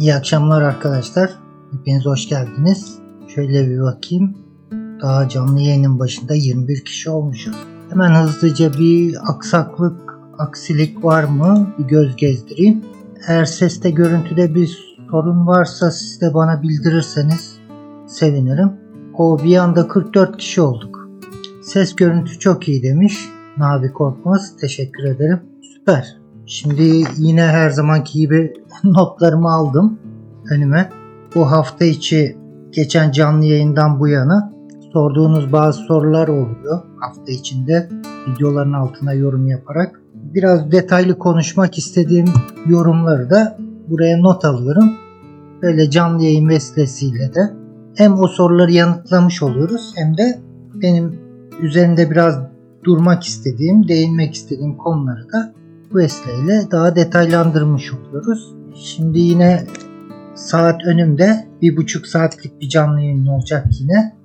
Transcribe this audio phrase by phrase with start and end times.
[0.00, 1.30] İyi akşamlar arkadaşlar.
[1.72, 2.98] Hepiniz hoş geldiniz.
[3.34, 4.36] Şöyle bir bakayım.
[5.02, 7.56] Daha canlı yayının başında 21 kişi olmuşuz.
[7.90, 11.74] Hemen hızlıca bir aksaklık, aksilik var mı?
[11.78, 12.84] Bir göz gezdireyim.
[13.28, 17.58] Eğer seste görüntüde bir sorun varsa siz de bana bildirirseniz
[18.06, 18.72] sevinirim.
[19.14, 21.08] O bir anda 44 kişi olduk.
[21.62, 23.28] Ses görüntü çok iyi demiş.
[23.56, 24.56] Nabi Korkmaz.
[24.60, 25.40] Teşekkür ederim.
[25.74, 26.19] Süper.
[26.50, 28.52] Şimdi yine her zamanki gibi
[28.84, 29.98] notlarımı aldım
[30.50, 30.90] önüme.
[31.34, 32.36] Bu hafta içi
[32.72, 34.52] geçen canlı yayından bu yana
[34.92, 37.88] sorduğunuz bazı sorular oluyor hafta içinde
[38.28, 40.00] videoların altına yorum yaparak.
[40.14, 42.26] Biraz detaylı konuşmak istediğim
[42.66, 44.92] yorumları da buraya not alıyorum.
[45.62, 47.40] Böyle canlı yayın vesilesiyle de
[47.96, 50.40] hem o soruları yanıtlamış oluyoruz hem de
[50.74, 51.20] benim
[51.62, 52.38] üzerinde biraz
[52.84, 55.59] durmak istediğim, değinmek istediğim konuları da
[55.90, 58.54] bu vesileyle daha detaylandırmış oluyoruz.
[58.74, 59.66] Şimdi yine
[60.34, 64.16] saat önümde bir buçuk saatlik bir canlı yayın olacak yine.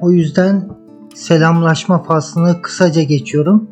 [0.00, 0.68] O yüzden
[1.14, 3.70] selamlaşma faslını kısaca geçiyorum.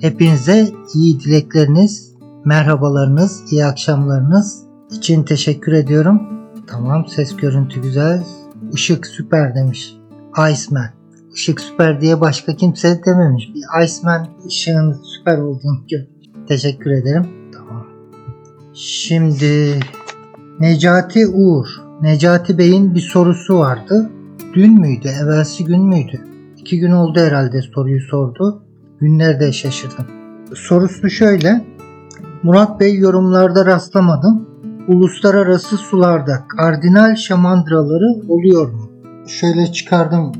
[0.00, 2.14] Hepinize iyi dilekleriniz,
[2.44, 6.22] merhabalarınız, iyi akşamlarınız için teşekkür ediyorum.
[6.66, 8.22] Tamam ses görüntü güzel.
[8.72, 9.96] Işık süper demiş.
[10.50, 11.01] Iceman.
[11.34, 13.50] Işık süper diye başka kimse dememiş.
[13.54, 16.00] Bir Iceman ışığın süper olduğunu gör.
[16.48, 17.26] Teşekkür ederim.
[17.54, 17.86] Tamam.
[18.74, 19.80] Şimdi
[20.60, 21.66] Necati Uğur.
[22.02, 24.10] Necati Bey'in bir sorusu vardı.
[24.54, 25.08] Dün müydü?
[25.08, 26.20] Evvelsi gün müydü?
[26.58, 28.62] İki gün oldu herhalde soruyu sordu.
[29.00, 30.06] Günlerde şaşırdım.
[30.54, 31.64] Sorusu şöyle.
[32.42, 34.48] Murat Bey yorumlarda rastlamadım.
[34.88, 38.90] Uluslararası sularda kardinal şamandıraları oluyor mu?
[39.26, 40.32] Şöyle çıkardım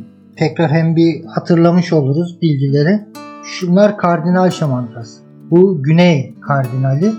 [0.42, 3.00] tekrar hem bir hatırlamış oluruz bilgileri.
[3.44, 5.22] Şunlar kardinal şamandırası.
[5.50, 7.12] Bu güney kardinali,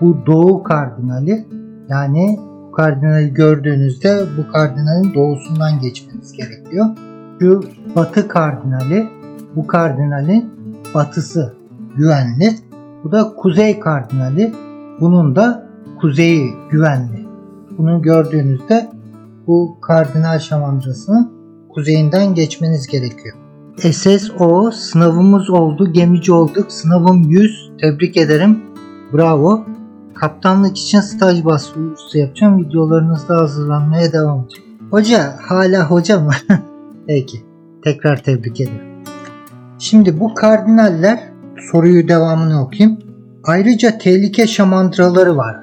[0.00, 1.46] bu doğu kardinali.
[1.88, 6.86] Yani bu kardinali gördüğünüzde bu kardinalin doğusundan geçmeniz gerekiyor.
[7.40, 7.62] Şu
[7.96, 9.06] batı kardinali,
[9.56, 10.50] bu kardinalin
[10.94, 11.54] batısı
[11.96, 12.50] güvenli.
[13.04, 14.52] Bu da kuzey kardinali.
[15.00, 15.66] Bunun da
[16.00, 17.26] kuzeyi güvenli.
[17.78, 18.88] Bunu gördüğünüzde
[19.46, 21.37] bu kardinal şamandırasının
[21.68, 23.36] kuzeyinden geçmeniz gerekiyor.
[23.78, 26.72] SSO sınavımız oldu, gemici olduk.
[26.72, 27.70] Sınavım 100.
[27.80, 28.60] Tebrik ederim.
[29.12, 29.66] Bravo.
[30.14, 32.58] Kaptanlık için staj başvurusu yapacağım.
[32.58, 34.68] Videolarınızda hazırlanmaya devam edeceğim.
[34.90, 36.32] Hoca, hala hoca mı?
[37.06, 37.38] Peki.
[37.84, 39.04] Tekrar tebrik ederim.
[39.78, 41.32] Şimdi bu kardinaller
[41.70, 42.98] soruyu devamını okuyayım.
[43.44, 45.56] Ayrıca tehlike şamandıraları var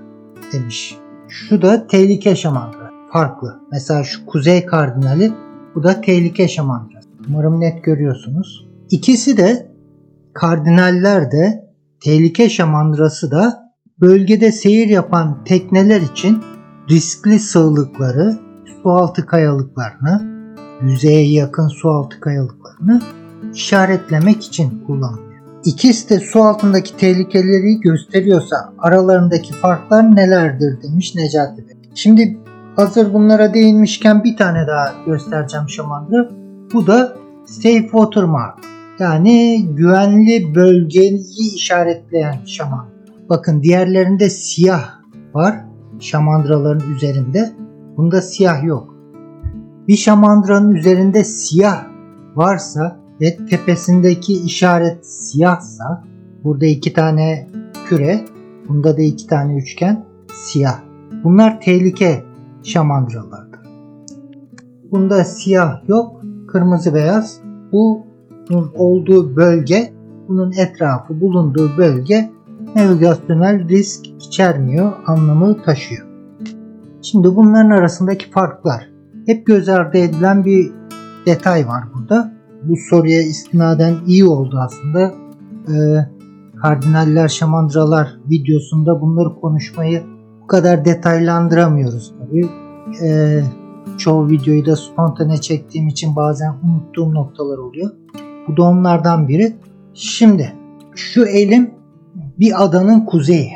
[0.53, 0.97] demiş.
[1.27, 2.91] Şu da tehlike şamandıra.
[3.11, 3.59] Farklı.
[3.71, 5.31] Mesela şu kuzey kardinali
[5.75, 7.09] bu da tehlike şamandırası.
[7.29, 8.67] Umarım net görüyorsunuz.
[8.91, 9.71] İkisi de
[10.33, 11.65] kardinaller de
[12.03, 13.71] tehlike şamandırası da
[14.01, 16.43] bölgede seyir yapan tekneler için
[16.89, 18.37] riskli sığlıkları,
[18.83, 20.35] sualtı kayalıklarını,
[20.81, 23.01] yüzeye yakın sualtı kayalıklarını
[23.53, 25.25] işaretlemek için kullanılıyor.
[25.65, 31.75] İkisi de su altındaki tehlikeleri gösteriyorsa aralarındaki farklar nelerdir demiş Necati Bey.
[31.95, 32.37] Şimdi
[32.75, 36.29] hazır bunlara değinmişken bir tane daha göstereceğim şamandıra.
[36.73, 38.59] Bu da Safe Water Mark.
[38.99, 42.85] Yani güvenli bölgeyi işaretleyen şaman.
[43.29, 44.89] Bakın diğerlerinde siyah
[45.33, 45.55] var
[45.99, 47.53] şamandıraların üzerinde.
[47.97, 48.95] Bunda siyah yok.
[49.87, 51.83] Bir şamandıranın üzerinde siyah
[52.35, 56.03] varsa ve tepesindeki işaret siyahsa
[56.43, 57.47] burada iki tane
[57.89, 58.25] küre,
[58.69, 60.79] bunda da iki tane üçgen siyah.
[61.23, 62.23] Bunlar tehlike
[62.65, 63.59] şamandıralardır.
[64.91, 67.39] Bunda siyah yok, kırmızı beyaz.
[67.71, 69.93] Bunun olduğu bölge,
[70.27, 72.31] bunun etrafı bulunduğu bölge
[72.75, 76.07] navigasyonel risk içermiyor anlamı taşıyor.
[77.01, 78.89] Şimdi bunların arasındaki farklar.
[79.25, 80.71] Hep göz ardı edilen bir
[81.25, 82.33] detay var burada.
[82.63, 85.13] Bu soruya istinaden iyi oldu aslında.
[85.67, 86.05] Ee,
[86.61, 90.03] kardinaller, şamandıralar videosunda bunları konuşmayı
[90.41, 92.49] bu kadar detaylandıramıyoruz tabii.
[93.01, 93.41] Ee,
[93.97, 97.91] çoğu videoyu da spontane çektiğim için bazen unuttuğum noktalar oluyor.
[98.47, 99.55] Bu da onlardan biri.
[99.93, 100.53] Şimdi
[100.95, 101.71] şu elim
[102.39, 103.51] bir adanın kuzeyi.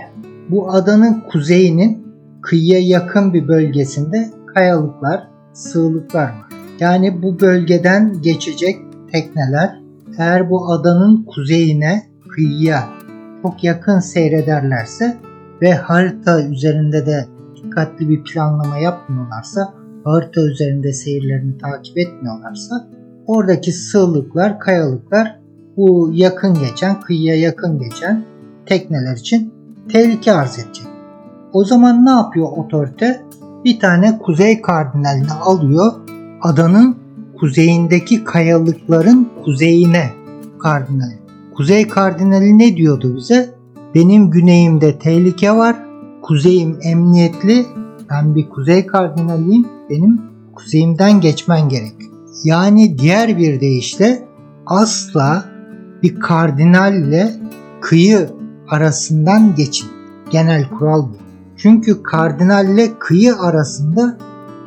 [0.50, 2.08] Bu adanın kuzeyinin
[2.42, 6.50] kıyıya yakın bir bölgesinde kayalıklar, sığlıklar var.
[6.80, 8.80] Yani bu bölgeden geçecek
[9.12, 9.80] tekneler
[10.18, 12.90] eğer bu adanın kuzeyine, kıyıya
[13.42, 15.18] çok yakın seyrederlerse
[15.62, 17.26] ve harita üzerinde de
[17.70, 19.74] dikkatli bir planlama yapmıyorlarsa,
[20.04, 22.88] harita üzerinde seyirlerini takip etmiyorlarsa
[23.28, 25.40] oradaki sığlıklar, kayalıklar
[25.78, 28.24] bu yakın geçen, kıyıya yakın geçen
[28.66, 29.54] tekneler için
[29.92, 30.88] tehlike arz edecek.
[31.54, 33.22] O zaman ne yapıyor otorite?
[33.66, 35.94] Bir tane kuzey kardinalini alıyor.
[36.42, 36.98] Adanın
[37.40, 40.10] kuzeyindeki kayalıkların kuzeyine
[40.60, 41.12] kardinal.
[41.56, 43.50] Kuzey kardinali ne diyordu bize?
[43.96, 45.89] Benim güneyimde tehlike var.
[46.30, 47.66] Kuzeyim emniyetli.
[48.10, 49.68] Ben bir kuzey kardinaliyim.
[49.90, 50.22] Benim
[50.56, 51.94] kuzeyimden geçmen gerek.
[52.44, 54.28] Yani diğer bir deyişle
[54.66, 55.46] asla
[56.04, 57.34] bir kardinalle
[57.82, 58.30] kıyı
[58.68, 59.88] arasından geçin.
[60.32, 61.18] Genel kural bu.
[61.58, 64.18] Çünkü kardinalle kıyı arasında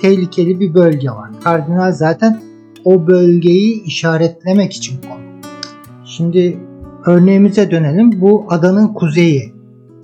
[0.00, 1.30] tehlikeli bir bölge var.
[1.44, 2.42] Kardinal zaten
[2.84, 5.52] o bölgeyi işaretlemek için konu.
[6.04, 6.58] Şimdi
[7.06, 8.20] örneğimize dönelim.
[8.20, 9.54] Bu adanın kuzeyi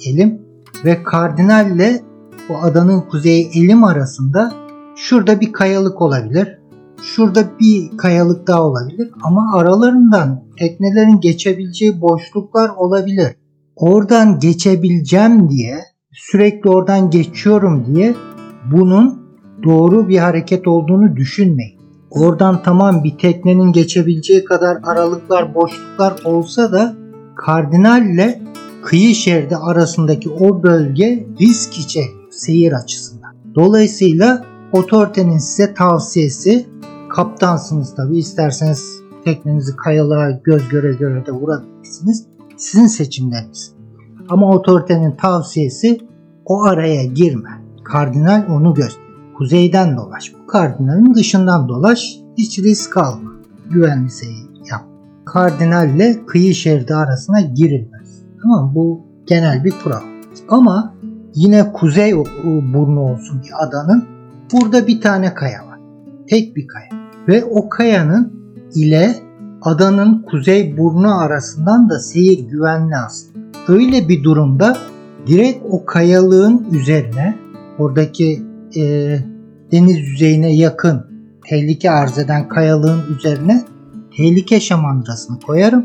[0.07, 0.48] elim
[0.85, 2.03] ve kardinalle
[2.49, 4.53] bu adanın kuzeyi elim arasında
[4.97, 6.59] şurada bir kayalık olabilir.
[7.03, 13.35] Şurada bir kayalık daha olabilir ama aralarından teknelerin geçebileceği boşluklar olabilir.
[13.77, 15.79] Oradan geçebileceğim diye
[16.13, 18.15] sürekli oradan geçiyorum diye
[18.73, 19.29] bunun
[19.65, 21.79] doğru bir hareket olduğunu düşünmeyin.
[22.11, 26.95] Oradan tamam bir teknenin geçebileceği kadar aralıklar, boşluklar olsa da
[27.37, 28.41] kardinalle
[28.89, 33.35] kıyı şeridi arasındaki o bölge risk içeriyor seyir açısından.
[33.55, 36.67] Dolayısıyla otoritenin size tavsiyesi
[37.11, 42.27] kaptansınız tabi isterseniz teknenizi kayalığa göz göre göre de vurabilirsiniz.
[42.57, 43.73] Sizin seçimleriniz.
[44.29, 45.99] Ama otoritenin tavsiyesi
[46.45, 47.51] o araya girme.
[47.85, 49.05] Kardinal onu göster.
[49.39, 50.33] Kuzeyden dolaş.
[50.35, 52.19] Bu kardinalin dışından dolaş.
[52.39, 53.33] Hiç risk alma.
[53.71, 54.85] Güvenli seyir yap.
[55.25, 57.98] Kardinalle kıyı şeridi arasına girilmez.
[58.43, 60.03] Tamam Bu genel bir kural.
[60.49, 60.95] Ama
[61.35, 64.05] yine kuzey burnu olsun bir adanın
[64.53, 65.79] burada bir tane kaya var.
[66.29, 66.89] Tek bir kaya.
[67.29, 68.33] Ve o kayanın
[68.75, 69.15] ile
[69.63, 73.39] adanın kuzey burnu arasından da seyir güvenli aslında.
[73.69, 74.77] Öyle bir durumda
[75.27, 77.39] direkt o kayalığın üzerine
[77.79, 78.43] oradaki
[78.77, 78.83] e,
[79.73, 81.07] deniz yüzeyine yakın
[81.49, 83.65] tehlike arz eden kayalığın üzerine
[84.17, 85.85] tehlike şamandrasını koyarım.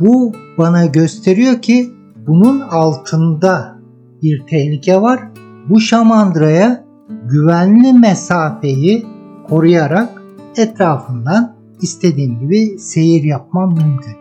[0.00, 1.90] Bu bana gösteriyor ki
[2.26, 3.78] bunun altında
[4.22, 5.20] bir tehlike var.
[5.68, 6.84] Bu şamandraya
[7.24, 9.06] güvenli mesafeyi
[9.48, 10.22] koruyarak
[10.56, 14.16] etrafından istediğim gibi seyir yapmam mümkün.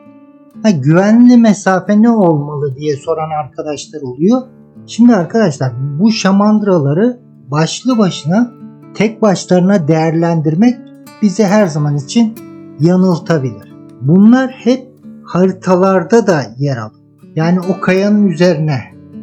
[0.63, 4.41] Ha, güvenli mesafe ne olmalı diye soran arkadaşlar oluyor.
[4.87, 7.19] Şimdi arkadaşlar bu şamandıraları
[7.51, 8.51] başlı başına
[8.93, 10.75] tek başlarına değerlendirmek
[11.21, 12.35] bize her zaman için
[12.79, 13.73] yanıltabilir.
[14.01, 14.92] Bunlar hep
[15.33, 17.01] haritalarda da yer alır.
[17.35, 18.79] Yani o kayanın üzerine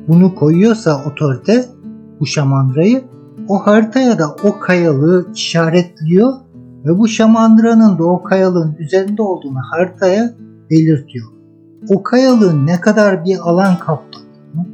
[0.09, 1.65] bunu koyuyorsa otorite
[2.21, 3.05] bu şamandrayı
[3.49, 6.33] o haritaya da o kayalığı işaretliyor
[6.85, 10.35] ve bu şamandıranın da o kayalığın üzerinde olduğunu haritaya
[10.71, 11.27] belirtiyor.
[11.89, 14.67] O kayalığın ne kadar bir alan kapladığını,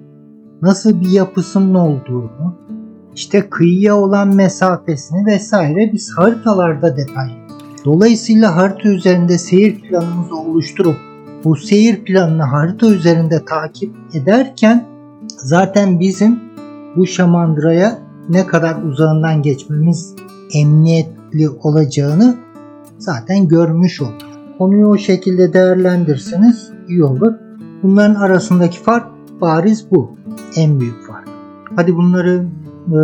[0.63, 2.55] nasıl bir yapısının olduğunu,
[3.15, 7.37] işte kıyıya olan mesafesini vesaire biz haritalarda detaylı.
[7.85, 11.06] Dolayısıyla harita üzerinde seyir planımızı oluşturup
[11.45, 14.87] bu seyir planını harita üzerinde takip ederken
[15.29, 16.41] zaten bizim
[16.97, 17.99] bu şamandıraya
[18.29, 20.15] ne kadar uzağından geçmemiz
[20.55, 22.37] emniyetli olacağını
[22.99, 24.29] zaten görmüş olduk.
[24.59, 27.33] Konuyu o şekilde değerlendirseniz iyi olur.
[27.83, 29.07] Bunların arasındaki fark
[29.41, 30.11] bariz bu.
[30.57, 31.29] En büyük fark.
[31.77, 32.47] Hadi bunları
[32.89, 32.99] e,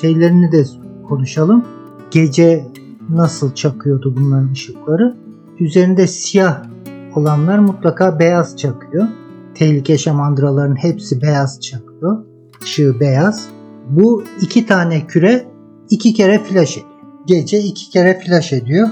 [0.00, 0.64] şeylerini de
[1.08, 1.64] konuşalım.
[2.10, 2.66] Gece
[3.10, 5.16] nasıl çakıyordu bunların ışıkları?
[5.60, 6.71] Üzerinde siyah
[7.16, 9.08] olanlar mutlaka beyaz çakıyor.
[9.54, 12.24] Tehlike şamandıraların hepsi beyaz çakıyor.
[12.64, 13.48] Işığı beyaz.
[13.90, 15.44] Bu iki tane küre
[15.90, 16.92] iki kere flash ediyor.
[17.26, 18.88] Gece iki kere flash ediyor.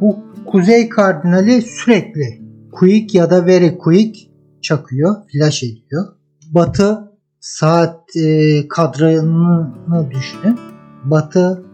[0.00, 4.30] Bu kuzey kardinali sürekli quick ya da very quick
[4.62, 6.06] çakıyor, flash ediyor.
[6.50, 10.58] Batı saat e, kadranını düşünün.
[11.04, 11.64] Batı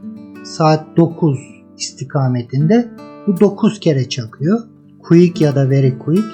[0.44, 1.38] saat 9
[1.78, 2.88] istikametinde
[3.26, 4.60] bu 9 kere çakıyor.
[5.02, 6.24] Quick ya da very quick.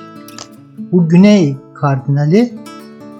[0.92, 2.54] Bu güney kardinali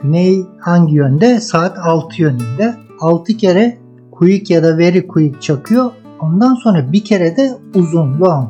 [0.02, 1.40] güney hangi yönde?
[1.40, 2.74] Saat 6 yönünde.
[3.00, 3.78] 6 kere
[4.12, 5.90] quick ya da very quick çakıyor.
[6.20, 8.48] Ondan sonra bir kere de uzun long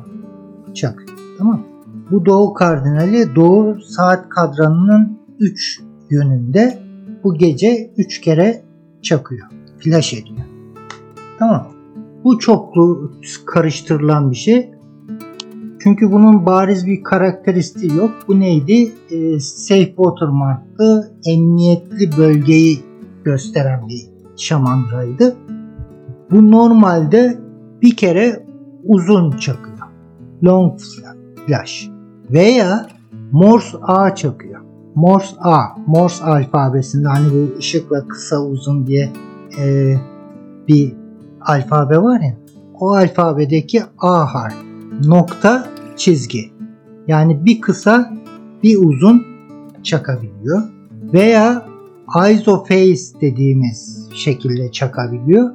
[0.74, 1.18] çakıyor.
[1.38, 1.62] Tamam
[2.10, 6.78] Bu doğu kardinali doğu saat kadranının 3 yönünde
[7.24, 8.62] bu gece 3 kere
[9.02, 9.48] çakıyor.
[9.78, 10.46] Flash ediyor.
[11.38, 11.68] Tamam.
[12.24, 13.12] Bu çoklu
[13.46, 14.70] karıştırılan bir şey.
[15.86, 18.10] Çünkü bunun bariz bir karakteristiği yok.
[18.28, 18.92] Bu neydi?
[19.10, 22.78] E, safe watermark'lı emniyetli bölgeyi
[23.24, 24.00] gösteren bir
[24.36, 25.36] şamandraydı.
[26.30, 27.38] Bu normalde
[27.82, 28.46] bir kere
[28.84, 29.78] uzun çakıyor.
[30.44, 30.80] Long
[31.46, 31.90] flash.
[32.30, 32.86] Veya
[33.32, 34.60] Morse ağ çakıyor.
[34.94, 39.12] Morse A, Morse alfabesinde hani bu ışıkla kısa uzun diye
[39.60, 39.94] e,
[40.68, 40.94] bir
[41.40, 42.36] alfabe var ya.
[42.80, 44.65] O alfabedeki A harf,
[45.04, 46.52] nokta, çizgi.
[47.08, 48.12] Yani bir kısa,
[48.62, 49.26] bir uzun
[49.82, 50.62] çakabiliyor.
[51.12, 51.66] Veya
[52.32, 55.50] isoface dediğimiz şekilde çakabiliyor.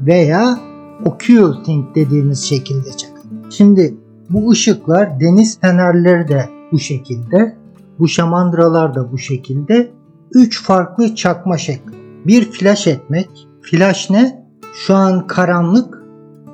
[0.00, 0.58] Veya
[1.04, 3.50] occulting dediğimiz şekilde çakabiliyor.
[3.50, 3.94] Şimdi
[4.30, 7.56] bu ışıklar deniz fenerleri de bu şekilde.
[7.98, 9.90] Bu şamandıralar da bu şekilde.
[10.34, 11.92] Üç farklı çakma şekli.
[12.26, 13.30] Bir flash etmek.
[13.62, 14.46] Flash ne?
[14.86, 16.02] Şu an karanlık,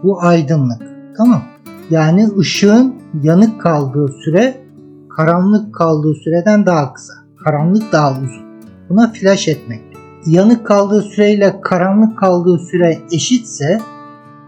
[0.03, 0.83] bu aydınlık.
[1.17, 1.43] Tamam.
[1.91, 4.57] Yani ışığın yanık kaldığı süre
[5.17, 7.13] karanlık kaldığı süreden daha kısa.
[7.45, 8.49] Karanlık daha uzun.
[8.89, 9.81] Buna flash etmek.
[10.27, 13.81] Yanık kaldığı süreyle karanlık kaldığı süre eşitse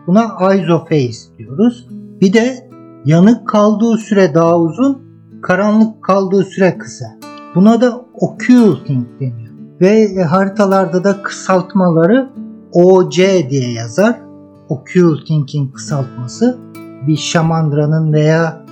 [0.06, 1.88] buna isophase diyoruz.
[2.20, 2.70] Bir de
[3.04, 5.02] yanık kaldığı süre daha uzun,
[5.42, 7.06] karanlık kaldığı süre kısa.
[7.54, 9.50] Buna da occulting deniyor.
[9.80, 12.30] Ve haritalarda da kısaltmaları
[12.72, 14.20] OC diye yazar.
[14.68, 16.69] Occulting'in kısaltması
[17.06, 18.64] bir şamandıranın veya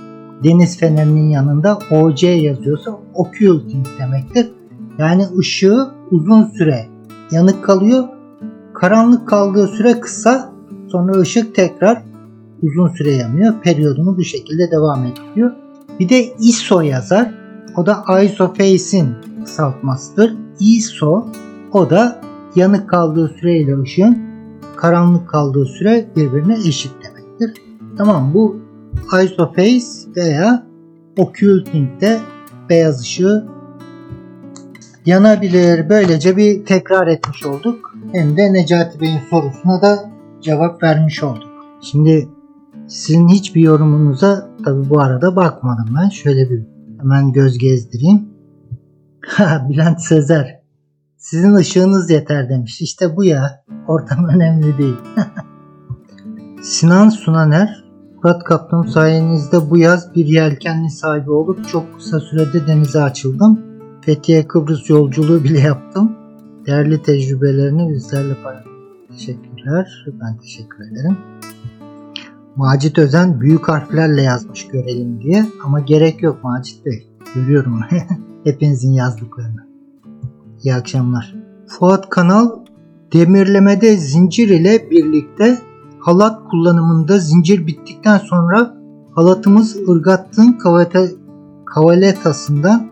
[0.43, 4.51] deniz fenerinin yanında OC yazıyorsa occulting demektir.
[4.97, 6.85] Yani ışığı uzun süre
[7.31, 8.03] yanık kalıyor.
[8.73, 10.53] Karanlık kaldığı süre kısa.
[10.87, 12.03] Sonra ışık tekrar
[12.61, 13.53] uzun süre yanıyor.
[13.63, 15.51] Periyodunu bu şekilde devam ediyor.
[15.99, 17.31] Bir de ISO yazar.
[17.77, 19.09] O da isoface'in
[19.45, 20.35] kısaltmasıdır.
[20.59, 21.27] ISO
[21.73, 22.21] o da
[22.55, 24.17] yanık kaldığı süreyle ışığın
[24.75, 26.98] karanlık kaldığı süre birbirine eşit.
[27.99, 28.61] Tamam bu
[29.23, 30.67] isoface veya
[31.17, 32.19] occulting'de
[32.69, 33.47] beyaz ışığı
[35.05, 35.89] yanabilir.
[35.89, 37.93] Böylece bir tekrar etmiş olduk.
[38.11, 40.09] Hem de Necati Bey'in sorusuna da
[40.41, 41.49] cevap vermiş olduk.
[41.81, 42.29] Şimdi
[42.87, 46.09] sizin hiçbir yorumunuza tabi bu arada bakmadım ben.
[46.09, 46.63] Şöyle bir
[46.99, 48.29] hemen göz gezdireyim.
[49.69, 50.59] Bülent Sezer.
[51.17, 52.81] Sizin ışığınız yeter demiş.
[52.81, 53.63] İşte bu ya.
[53.87, 54.97] Ortam önemli değil.
[56.63, 57.78] Sinan Sunaner.
[58.23, 63.59] Murat Kaptan sayenizde bu yaz bir yelkenli sahibi olup çok kısa sürede denize açıldım.
[64.01, 66.11] Fethiye Kıbrıs yolculuğu bile yaptım.
[66.65, 68.71] Değerli tecrübelerini bizlerle paylaştım.
[69.11, 70.05] Teşekkürler.
[70.07, 71.17] Ben teşekkür ederim.
[72.55, 77.07] Macit Özen büyük harflerle yazmış görelim diye ama gerek yok Macit Bey.
[77.35, 77.79] Görüyorum
[78.43, 79.67] hepinizin yazdıklarını.
[80.63, 81.35] İyi akşamlar.
[81.67, 82.49] Fuat Kanal
[83.13, 85.68] demirlemede zincir ile birlikte
[85.99, 88.75] halat kullanımında zincir bittikten sonra
[89.15, 91.05] halatımız ırgattığın kavaleta,
[91.65, 92.87] kavaletasından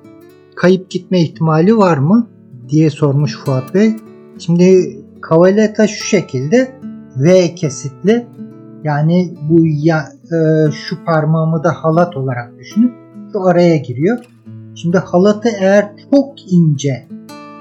[0.55, 2.27] kayıp gitme ihtimali var mı
[2.69, 3.95] diye sormuş Fuat Bey.
[4.39, 6.79] Şimdi kavaleta şu şekilde
[7.17, 8.27] V kesitli
[8.83, 12.93] yani bu ya, e, şu parmağımı da halat olarak düşünün.
[13.33, 14.17] Şu araya giriyor.
[14.75, 17.07] Şimdi halatı eğer çok ince,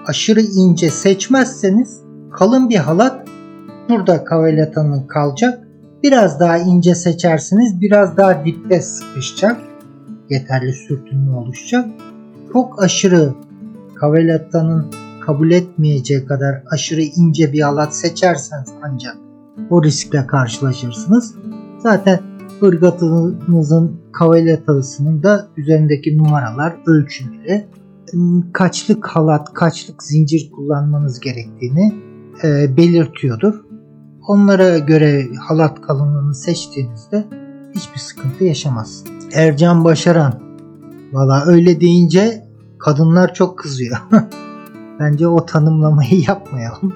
[0.07, 2.01] aşırı ince seçmezseniz
[2.33, 3.29] kalın bir halat
[3.89, 5.69] burada kavaletanın kalacak.
[6.03, 9.61] Biraz daha ince seçersiniz biraz daha dipte sıkışacak.
[10.31, 11.87] Yeterli sürtünme oluşacak.
[12.53, 13.35] Çok aşırı
[13.95, 14.87] kavaletanın
[15.21, 19.17] kabul etmeyeceği kadar aşırı ince bir halat seçerseniz ancak
[19.71, 21.35] o riskle karşılaşırsınız.
[21.79, 22.21] Zaten
[22.63, 27.67] ırgatınızın kavaletasının da üzerindeki numaralar, ölçüleri,
[28.53, 31.95] kaçlık halat, kaçlık zincir kullanmanız gerektiğini
[32.45, 33.66] e, belirtiyordur.
[34.27, 37.25] Onlara göre halat kalınlığını seçtiğinizde
[37.75, 39.27] hiçbir sıkıntı yaşamazsınız.
[39.35, 40.47] Ercan Başaran
[41.13, 42.45] Valla öyle deyince
[42.79, 43.97] kadınlar çok kızıyor.
[45.01, 46.93] Bence o tanımlamayı yapmayalım.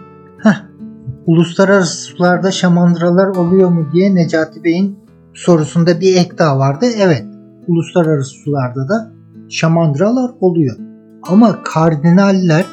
[1.27, 4.99] Uluslararası sularda şamandıralar oluyor mu diye Necati Bey'in
[5.35, 6.87] sorusunda bir ek daha vardı.
[6.99, 7.25] Evet,
[7.69, 9.13] uluslararası sularda da
[9.49, 10.77] şamandıralar oluyor.
[11.23, 12.65] Ama kardinaller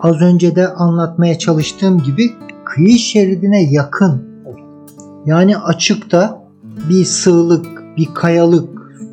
[0.00, 2.32] az önce de anlatmaya çalıştığım gibi
[2.76, 4.68] kıyı şeridine yakın oluyor.
[5.26, 6.42] Yani açıkta
[6.88, 7.66] bir sığlık,
[7.96, 8.68] bir kayalık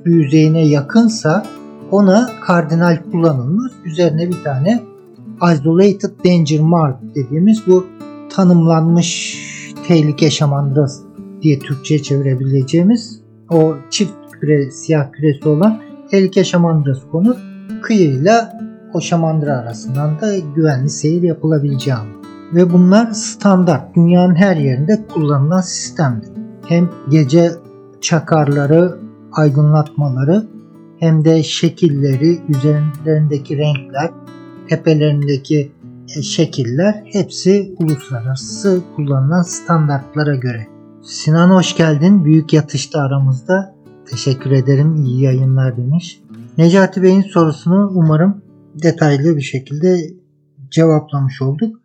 [0.06, 1.46] yüzeyine yakınsa
[1.92, 3.72] ona kardinal kullanılmaz.
[3.86, 4.82] Üzerine bir tane
[5.54, 7.86] isolated danger mark dediğimiz bu
[8.30, 9.38] tanımlanmış
[9.88, 11.04] tehlike şamandırası
[11.42, 17.36] diye Türkçe'ye çevirebileceğimiz o çift küre, siyah küresi olan tehlike şamandırası konur.
[17.82, 18.60] Kıyıyla
[18.94, 22.23] o şamandıra arasından da güvenli seyir yapılabileceği
[22.54, 26.30] Ve bunlar standart dünyanın her yerinde kullanılan sistemdir.
[26.68, 27.52] Hem gece
[28.02, 29.00] çakarları,
[29.32, 30.48] aydınlatmaları
[31.00, 34.12] hem de şekilleri, üzerlerindeki renkler,
[34.70, 35.72] tepelerindeki
[36.18, 40.68] e, şekiller hepsi uluslararası kullanılan standartlara göre.
[41.04, 42.26] Sinan hoş geldin.
[42.26, 43.76] Büyük yatışta aramızda.
[44.10, 44.96] Teşekkür ederim.
[44.96, 46.22] İyi yayınlar demiş.
[46.58, 48.42] Necati Bey'in sorusunu umarım
[48.84, 49.98] detaylı bir şekilde
[50.72, 51.83] cevaplamış olduk.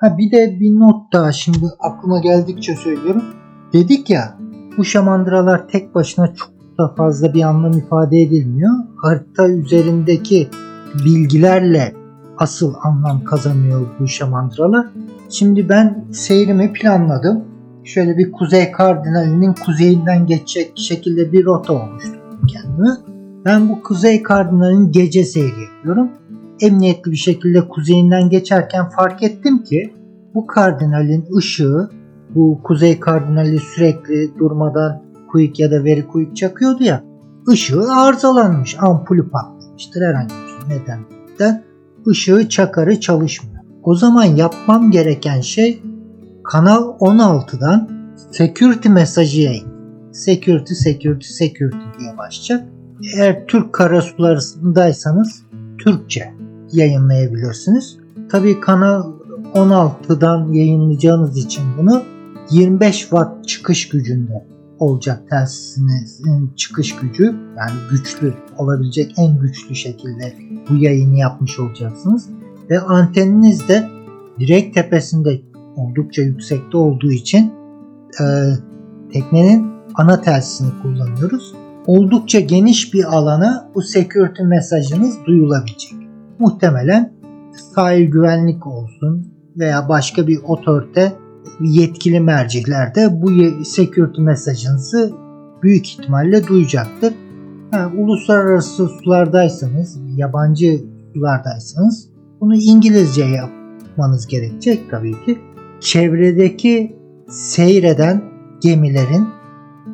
[0.00, 3.24] Ha bir de bir not daha şimdi aklıma geldikçe söylüyorum.
[3.72, 4.38] Dedik ya
[4.76, 8.72] bu şamandıralar tek başına çok da fazla bir anlam ifade edilmiyor.
[8.96, 10.48] Harita üzerindeki
[11.04, 11.94] bilgilerle
[12.38, 14.86] asıl anlam kazanıyor bu şamandıralar.
[15.30, 17.44] Şimdi ben seyrimi planladım.
[17.84, 22.90] Şöyle bir kuzey kardinalinin kuzeyinden geçecek şekilde bir rota oluşturdum kendime.
[23.44, 26.10] Ben bu kuzey kardinalin gece seyri yapıyorum.
[26.60, 29.94] Emniyetli bir şekilde kuzeyinden geçerken fark ettim ki
[30.34, 31.90] bu kardinalin ışığı
[32.34, 35.02] bu kuzey kardinali sürekli durmadan
[35.32, 37.04] kuyuk ya da veri kuyuk çakıyordu ya
[37.48, 41.62] ışığı arızalanmış ampulü patlamıştır herhangi bir nedenden
[42.06, 43.64] ışığı çakarı çalışmıyor.
[43.82, 45.82] O zaman yapmam gereken şey
[46.44, 47.88] Kanal 16'dan
[48.30, 49.68] security mesajı yayın.
[50.12, 52.68] Security, security, security diye başlayacak.
[53.16, 55.42] Eğer Türk karasularındaysanız
[55.78, 56.39] Türkçe
[56.72, 57.96] yayınlayabilirsiniz.
[58.30, 59.12] Tabii kanal
[59.54, 62.02] 16'dan yayınlayacağınız için bunu
[62.50, 64.44] 25 watt çıkış gücünde
[64.78, 67.24] olacak telsizinizin çıkış gücü
[67.56, 70.34] yani güçlü olabilecek en güçlü şekilde
[70.70, 72.28] bu yayını yapmış olacaksınız
[72.70, 73.88] ve anteniniz de
[74.38, 75.40] direkt tepesinde
[75.76, 77.52] oldukça yüksekte olduğu için
[78.20, 78.24] e,
[79.12, 81.54] teknenin ana telsizini kullanıyoruz.
[81.86, 85.99] Oldukça geniş bir alana bu security mesajınız duyulabilecek.
[86.40, 87.12] Muhtemelen
[87.74, 91.12] sahil güvenlik olsun veya başka bir otorite
[91.60, 93.30] yetkili merciklerde bu
[93.64, 95.12] security mesajınızı
[95.62, 97.14] büyük ihtimalle duyacaktır.
[97.72, 100.80] Yani uluslararası sulardaysanız, yabancı
[101.14, 102.08] sulardaysanız
[102.40, 105.38] bunu İngilizce yapmanız gerekecek tabii ki
[105.80, 106.96] çevredeki
[107.28, 108.22] seyreden
[108.60, 109.28] gemilerin,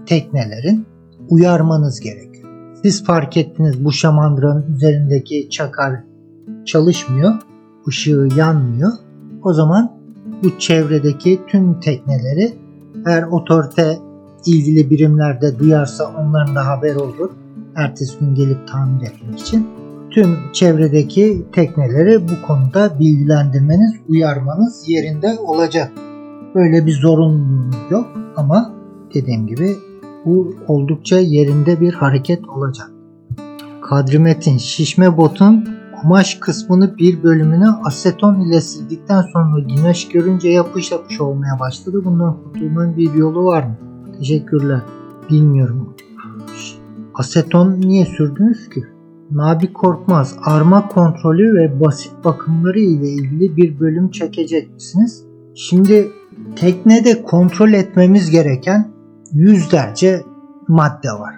[0.06, 0.86] teknelerin
[1.28, 2.48] uyarmanız gerekiyor.
[2.82, 5.92] Siz fark ettiniz bu şamandıranın üzerindeki çakar
[6.66, 7.34] çalışmıyor,
[7.88, 8.92] ışığı yanmıyor.
[9.44, 9.92] O zaman
[10.42, 12.54] bu çevredeki tüm tekneleri
[13.06, 13.98] eğer otorite
[14.46, 17.30] ilgili birimlerde duyarsa onların da haber olur.
[17.76, 19.66] Ertesi gün gelip tamir etmek için
[20.10, 25.92] tüm çevredeki tekneleri bu konuda bilgilendirmeniz, uyarmanız yerinde olacak.
[26.54, 28.74] Böyle bir zorunluluğunuz yok ama
[29.14, 29.76] dediğim gibi
[30.24, 32.90] bu oldukça yerinde bir hareket olacak.
[33.82, 40.92] Kadri Metin şişme botun kumaş kısmını bir bölümünü aseton ile sildikten sonra güneş görünce yapış
[40.92, 42.04] yapış olmaya başladı.
[42.04, 43.76] Bundan kurtulmanın bir yolu var mı?
[44.18, 44.80] Teşekkürler.
[45.30, 45.94] Bilmiyorum.
[47.14, 48.84] Aseton niye sürdünüz ki?
[49.30, 55.24] Nabi Korkmaz arma kontrolü ve basit bakımları ile ilgili bir bölüm çekecek misiniz?
[55.54, 56.08] Şimdi
[56.56, 58.90] teknede kontrol etmemiz gereken
[59.32, 60.22] yüzlerce
[60.68, 61.34] madde var.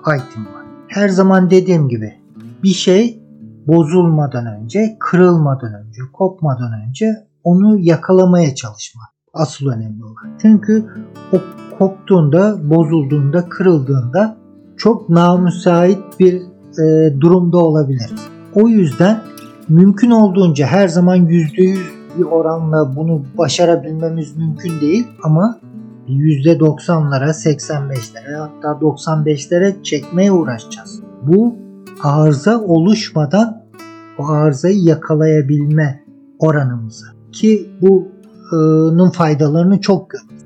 [0.00, 0.64] Item var.
[0.88, 2.14] Her zaman dediğim gibi
[2.62, 3.25] bir şey
[3.66, 7.06] bozulmadan önce, kırılmadan önce, kopmadan önce
[7.44, 9.02] onu yakalamaya çalışma.
[9.34, 10.38] Asıl önemli olan.
[10.42, 10.84] Çünkü
[11.32, 11.36] o
[11.78, 14.36] koptuğunda, bozulduğunda, kırıldığında
[14.76, 16.42] çok namüsait bir
[16.82, 18.10] e, durumda olabilir.
[18.54, 19.20] O yüzden
[19.68, 21.78] mümkün olduğunca her zaman %100
[22.18, 25.60] bir oranla bunu başarabilmemiz mümkün değil ama
[26.08, 31.02] %90'lara, 85'lere hatta 95'lere çekmeye uğraşacağız.
[31.22, 31.65] Bu
[32.02, 33.62] arıza oluşmadan
[34.18, 36.04] o arızayı yakalayabilme
[36.38, 40.44] oranımızı ki bunun faydalarını çok görürüz.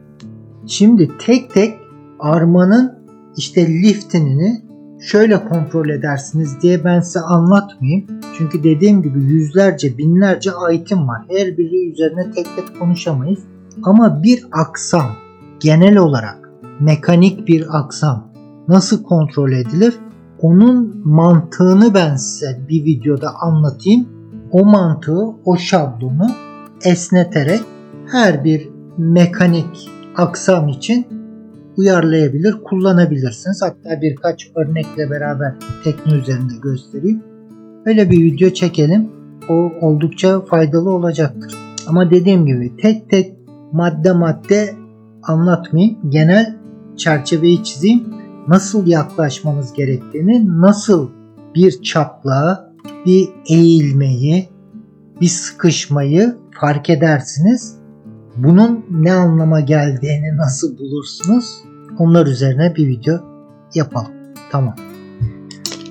[0.67, 1.75] Şimdi tek tek
[2.19, 2.99] armanın
[3.37, 4.63] işte liftinini
[5.01, 8.07] şöyle kontrol edersiniz diye ben size anlatmayayım.
[8.39, 11.23] Çünkü dediğim gibi yüzlerce binlerce item var.
[11.29, 13.41] Her biri üzerine tek tek konuşamayız.
[13.83, 15.11] Ama bir aksam
[15.61, 18.33] genel olarak mekanik bir aksam
[18.69, 19.95] nasıl kontrol edilir?
[20.43, 24.09] Onun mantığını ben size bir videoda anlatayım.
[24.53, 26.31] O mantığı, o şablonu
[26.85, 27.61] esneterek
[28.07, 31.07] her bir mekanik aksam için
[31.77, 33.63] uyarlayabilir, kullanabilirsiniz.
[33.63, 37.23] Hatta birkaç örnekle beraber tekne üzerinde göstereyim.
[37.87, 39.11] Öyle bir video çekelim.
[39.49, 41.55] O oldukça faydalı olacaktır.
[41.89, 43.37] Ama dediğim gibi tek tek
[43.73, 44.75] madde madde
[45.23, 46.11] anlatmayayım.
[46.11, 46.57] Genel
[46.97, 48.20] çerçeveyi çizeyim.
[48.51, 51.09] Nasıl yaklaşmanız gerektiğini, nasıl
[51.55, 52.73] bir çapla,
[53.07, 54.49] bir eğilmeyi,
[55.21, 57.77] bir sıkışmayı fark edersiniz.
[58.37, 61.65] Bunun ne anlama geldiğini nasıl bulursunuz?
[61.99, 63.15] Onlar üzerine bir video
[63.75, 64.13] yapalım.
[64.53, 64.75] Tamam.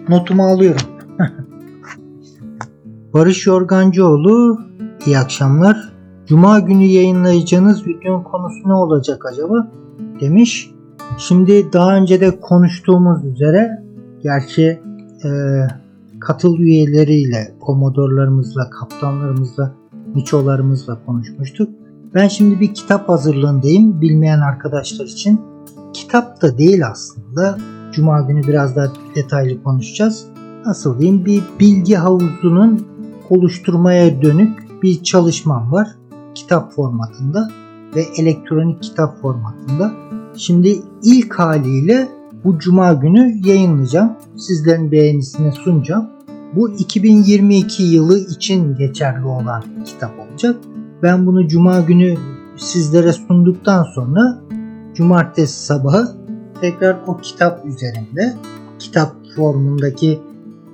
[0.09, 0.87] Notumu alıyorum.
[3.13, 4.59] Barış Yorgancıoğlu
[5.05, 5.93] iyi akşamlar.
[6.25, 9.71] Cuma günü yayınlayacağınız videonun konusu ne olacak acaba?
[10.21, 10.71] Demiş.
[11.19, 13.83] Şimdi daha önce de konuştuğumuz üzere
[14.23, 14.81] gerçi
[15.25, 15.29] e,
[16.19, 19.73] katıl üyeleriyle, komodorlarımızla, kaptanlarımızla,
[20.15, 21.69] miçolarımızla konuşmuştuk.
[22.13, 25.41] Ben şimdi bir kitap hazırlığındayım bilmeyen arkadaşlar için.
[25.93, 27.57] Kitap da değil aslında.
[27.91, 30.25] Cuma günü biraz daha detaylı konuşacağız.
[30.65, 32.87] Nasıl diyeyim bir bilgi havuzunun
[33.29, 35.87] oluşturmaya dönük bir çalışmam var.
[36.35, 37.49] Kitap formatında
[37.95, 39.91] ve elektronik kitap formatında.
[40.39, 42.09] Şimdi ilk haliyle
[42.43, 44.13] bu cuma günü yayınlayacağım.
[44.37, 46.09] Sizlerin beğenisine sunacağım.
[46.55, 50.55] Bu 2022 yılı için geçerli olan kitap olacak.
[51.03, 52.15] Ben bunu cuma günü
[52.57, 54.41] sizlere sunduktan sonra
[54.95, 56.15] cumartesi sabahı
[56.61, 58.33] tekrar o kitap üzerinde
[58.79, 60.19] kitap formundaki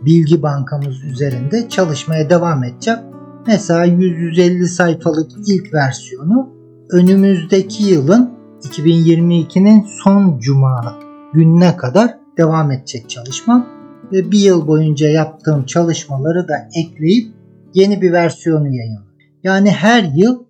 [0.06, 3.00] bilgi bankamız üzerinde çalışmaya devam edeceğim.
[3.48, 6.50] Mesela 150 sayfalık ilk versiyonu
[6.90, 8.35] önümüzdeki yılın
[8.70, 11.00] 2022'nin son cuma
[11.34, 13.68] gününe kadar devam edecek çalışmam
[14.12, 17.34] ve bir yıl boyunca yaptığım çalışmaları da ekleyip
[17.74, 19.06] yeni bir versiyonu yayınlıyorum.
[19.44, 20.44] Yani her yıl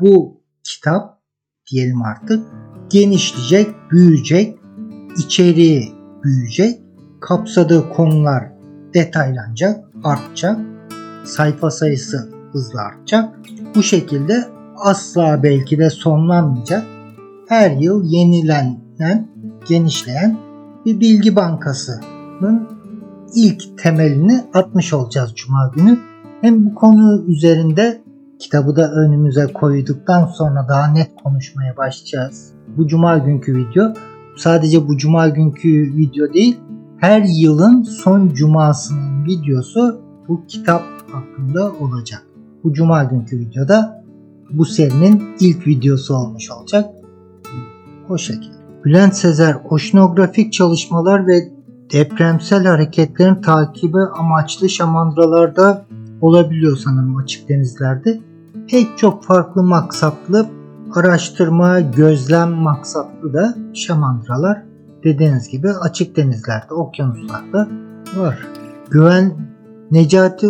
[0.00, 1.18] bu kitap
[1.70, 2.46] diyelim artık
[2.90, 4.58] genişleyecek, büyüyecek,
[5.18, 5.92] içeriği
[6.24, 6.80] büyüyecek,
[7.20, 8.44] kapsadığı konular
[8.94, 10.60] detaylanacak, artacak,
[11.24, 13.34] sayfa sayısı hızla artacak.
[13.74, 14.44] Bu şekilde
[14.76, 16.84] asla belki de sonlanmayacak.
[17.52, 19.28] Her yıl yenilenen,
[19.68, 20.38] genişleyen
[20.86, 22.68] bir bilgi bankasının
[23.34, 25.98] ilk temelini atmış olacağız Cuma günü.
[26.40, 28.02] Hem bu konu üzerinde
[28.38, 32.52] kitabı da önümüze koyduktan sonra daha net konuşmaya başlayacağız.
[32.76, 33.92] Bu Cuma günkü video
[34.36, 36.60] sadece bu Cuma günkü video değil,
[36.98, 42.26] her yılın son cumasının videosu bu kitap hakkında olacak.
[42.64, 44.04] Bu cuma günkü videoda
[44.50, 47.01] bu serinin ilk videosu olmuş olacak.
[48.12, 48.54] O şekilde.
[48.84, 51.48] Bülent Sezer oşinografik çalışmalar ve
[51.92, 55.86] depremsel hareketlerin takibi amaçlı şamandıralarda
[56.20, 58.20] olabiliyor sanırım açık denizlerde.
[58.70, 60.46] Pek çok farklı maksatlı
[60.94, 64.62] araştırma, gözlem maksatlı da şamandıralar
[65.04, 67.68] dediğiniz gibi açık denizlerde, okyanuslarda
[68.16, 68.46] var.
[68.90, 69.32] Güven
[69.90, 70.46] Necati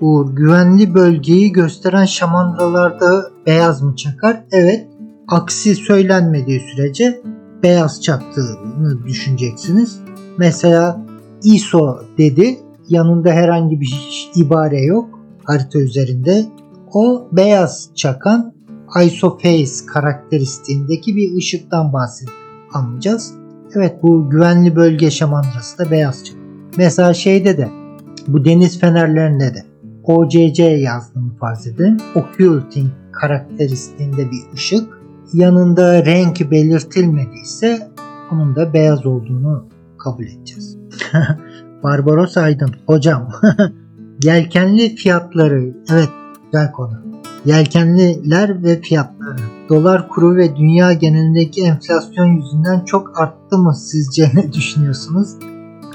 [0.00, 4.44] Uğur güvenli bölgeyi gösteren şamandıralarda beyaz mı çakar?
[4.52, 4.93] Evet.
[5.28, 7.20] Aksi söylenmediği sürece
[7.62, 10.00] beyaz çaktığını düşüneceksiniz.
[10.38, 11.06] Mesela
[11.44, 12.58] ISO dedi.
[12.88, 16.46] Yanında herhangi bir ibare yok harita üzerinde.
[16.94, 18.54] O beyaz çakan
[19.04, 22.38] isoface karakteristiğindeki bir ışıktan bahsediyor
[22.72, 23.34] anlayacağız.
[23.74, 26.36] Evet bu güvenli bölge şamandırası da beyaz çık.
[26.76, 27.68] Mesela şeyde de
[28.28, 29.64] bu deniz fenerlerinde de
[30.04, 32.00] OCC yazdığını farz edin.
[32.14, 35.03] Occulting karakteristiğinde bir ışık.
[35.32, 37.90] Yanında renk belirtilmediyse
[38.32, 40.76] onun da beyaz olduğunu kabul edeceğiz.
[41.82, 43.28] Barbaros Aydın hocam
[44.22, 46.08] yelkenli fiyatları evet
[46.44, 47.04] güzel konu.
[47.44, 54.52] Yelkenliler ve fiyatları dolar kuru ve dünya genelindeki enflasyon yüzünden çok arttı mı sizce ne
[54.52, 55.28] düşünüyorsunuz?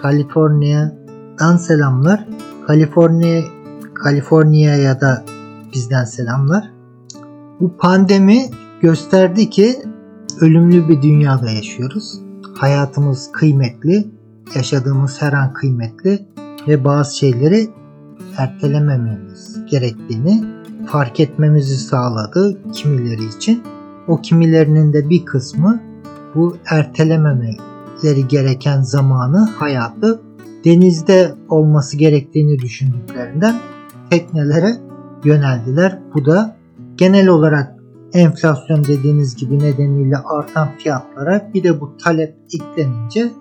[0.01, 2.27] Kaliforniya'dan selamlar.
[2.67, 3.43] Kaliforniya
[3.93, 5.23] Kaliforniya'ya da
[5.73, 6.71] bizden selamlar.
[7.59, 8.45] Bu pandemi
[8.81, 9.75] gösterdi ki
[10.41, 12.19] ölümlü bir dünyada yaşıyoruz.
[12.55, 14.07] Hayatımız kıymetli,
[14.55, 16.25] yaşadığımız her an kıymetli
[16.67, 17.69] ve bazı şeyleri
[18.37, 20.43] ertelemememiz gerektiğini
[20.87, 23.63] fark etmemizi sağladı kimileri için.
[24.07, 25.79] O kimilerinin de bir kısmı
[26.35, 30.21] bu ertelememeleri gereken zamanı, hayatı
[30.65, 33.55] denizde olması gerektiğini düşündüklerinden
[34.09, 34.77] teknelere
[35.23, 35.99] yöneldiler.
[36.13, 36.57] Bu da
[36.97, 37.78] genel olarak
[38.13, 43.31] enflasyon dediğiniz gibi nedeniyle artan fiyatlara bir de bu talep eklenince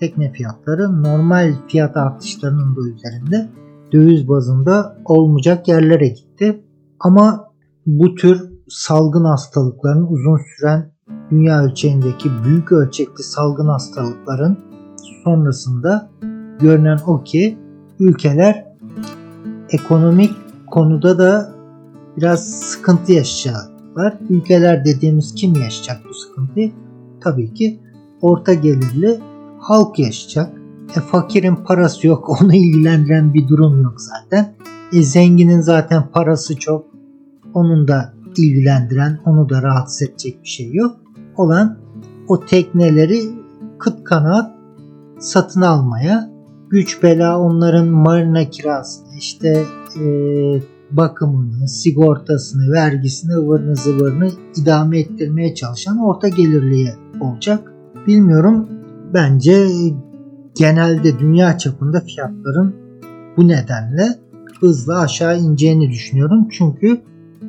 [0.00, 3.48] tekne fiyatları normal fiyat artışlarının da üzerinde
[3.92, 6.64] döviz bazında olmayacak yerlere gitti.
[7.00, 7.44] Ama
[7.86, 10.92] bu tür salgın hastalıkların uzun süren
[11.30, 14.58] dünya ölçeğindeki büyük ölçekli salgın hastalıkların
[15.24, 16.10] sonrasında
[16.60, 17.58] görünen o ki
[18.00, 18.66] ülkeler
[19.70, 20.32] ekonomik
[20.66, 21.54] konuda da
[22.16, 23.12] biraz sıkıntı
[23.96, 24.16] yaşayacaklar.
[24.30, 26.72] Ülkeler dediğimiz kim yaşayacak bu sıkıntıyı?
[27.20, 27.80] Tabii ki
[28.20, 29.20] orta gelirli
[29.58, 30.52] halk yaşayacak.
[30.96, 34.54] E, fakirin parası yok, onu ilgilendiren bir durum yok zaten.
[34.92, 36.86] E, zenginin zaten parası çok.
[37.54, 40.96] Onun da ilgilendiren, onu da rahatsız edecek bir şey yok.
[41.36, 41.78] Olan
[42.28, 43.20] o tekneleri
[43.78, 44.50] kıt kanaat
[45.18, 46.30] satın almaya,
[46.70, 49.64] güç bela onların marina kirasını, işte
[50.00, 50.06] e,
[50.90, 57.72] bakımını, sigortasını, vergisini, ıvırını zıvırını idame ettirmeye çalışan orta gelirliye olacak.
[58.06, 58.68] Bilmiyorum.
[59.14, 59.68] Bence
[60.58, 62.74] genelde dünya çapında fiyatların
[63.36, 64.08] bu nedenle
[64.60, 66.48] hızla aşağı ineceğini düşünüyorum.
[66.50, 67.00] Çünkü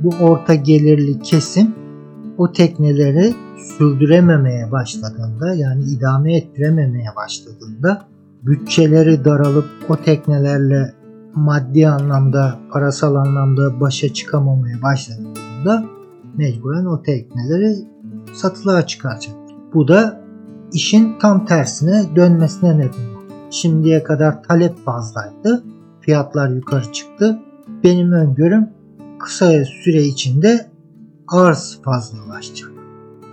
[0.04, 1.76] bu orta gelirli kesim
[2.38, 3.34] o tekneleri
[3.78, 8.08] sürdürememeye başladığında yani idame ettirememeye başladığında
[8.44, 10.94] bütçeleri daralıp o teknelerle
[11.38, 15.86] maddi anlamda, parasal anlamda başa çıkamamaya başladığında
[16.38, 17.76] mecburen o tekneleri
[18.34, 19.36] satılığa çıkaracak.
[19.74, 20.22] Bu da
[20.74, 23.34] işin tam tersine dönmesine neden oldu.
[23.52, 25.64] Şimdiye kadar talep fazlaydı.
[26.02, 27.40] Fiyatlar yukarı çıktı.
[27.84, 28.70] Benim öngörüm
[29.20, 30.72] kısa süre içinde
[31.28, 32.72] arz fazlalaşacak.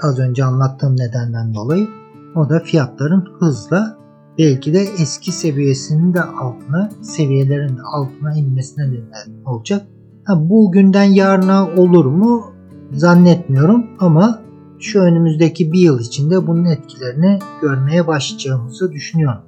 [0.03, 1.89] Az önce anlattığım nedenden dolayı
[2.35, 4.04] o da fiyatların hızla
[4.39, 9.87] belki de eski seviyesinin de altına, seviyelerin de altına inmesine neden olacak.
[10.25, 12.53] Ha, bugünden yarına olur mu
[12.93, 14.43] zannetmiyorum ama
[14.79, 19.43] şu önümüzdeki bir yıl içinde bunun etkilerini görmeye başlayacağımızı düşünüyorum.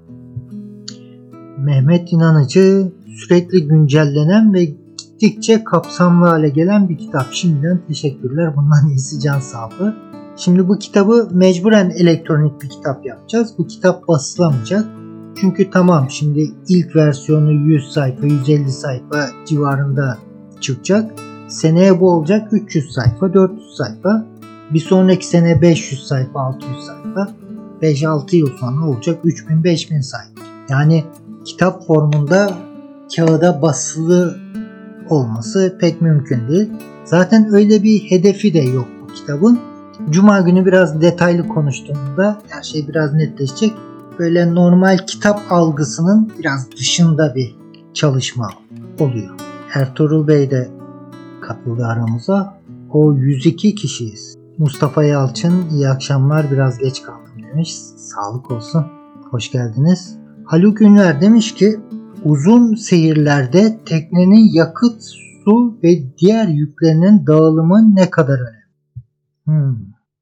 [1.58, 7.26] Mehmet İnanıcı sürekli güncellenen ve gittikçe kapsamlı hale gelen bir kitap.
[7.32, 8.56] Şimdiden teşekkürler.
[8.56, 9.96] Bundan iyisi can sağlığı.
[10.36, 13.54] Şimdi bu kitabı mecburen elektronik bir kitap yapacağız.
[13.58, 14.84] Bu kitap basılamayacak.
[15.40, 20.18] Çünkü tamam şimdi ilk versiyonu 100 sayfa, 150 sayfa civarında
[20.60, 21.12] çıkacak.
[21.48, 24.26] Seneye bu olacak 300 sayfa, 400 sayfa.
[24.74, 27.28] Bir sonraki sene 500 sayfa, 600 sayfa.
[27.82, 30.40] 5-6 yıl sonra olacak 3000-5000 sayfa.
[30.68, 31.04] Yani
[31.44, 32.54] kitap formunda
[33.16, 34.36] kağıda basılı
[35.10, 36.70] olması pek mümkün değil.
[37.04, 39.58] Zaten öyle bir hedefi de yok bu kitabın.
[40.10, 43.72] Cuma günü biraz detaylı konuştuğumda her şey biraz netleşecek.
[44.18, 47.56] Böyle normal kitap algısının biraz dışında bir
[47.94, 48.50] çalışma
[49.00, 49.34] oluyor.
[49.74, 50.70] Ertuğrul Bey de
[51.40, 52.58] katıldı aramıza.
[52.90, 54.36] O 102 kişiyiz.
[54.58, 57.74] Mustafa Yalçın iyi akşamlar biraz geç kaldım demiş.
[57.96, 58.86] Sağlık olsun.
[59.30, 60.16] Hoş geldiniz.
[60.44, 61.80] Haluk Ünver demiş ki
[62.24, 65.02] uzun seyirlerde teknenin yakıt,
[65.44, 68.55] su ve diğer yüklerinin dağılımı ne kadar önemli?
[69.46, 69.76] Hmm.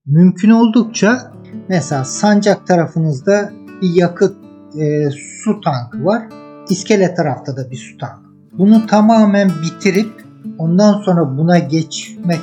[0.06, 1.32] Mümkün oldukça
[1.68, 4.36] mesela sancak tarafınızda bir yakıt
[4.78, 6.22] e, su tankı var.
[6.68, 8.24] İskele tarafta da bir su tankı.
[8.58, 10.24] Bunu tamamen bitirip
[10.58, 12.40] ondan sonra buna geçmek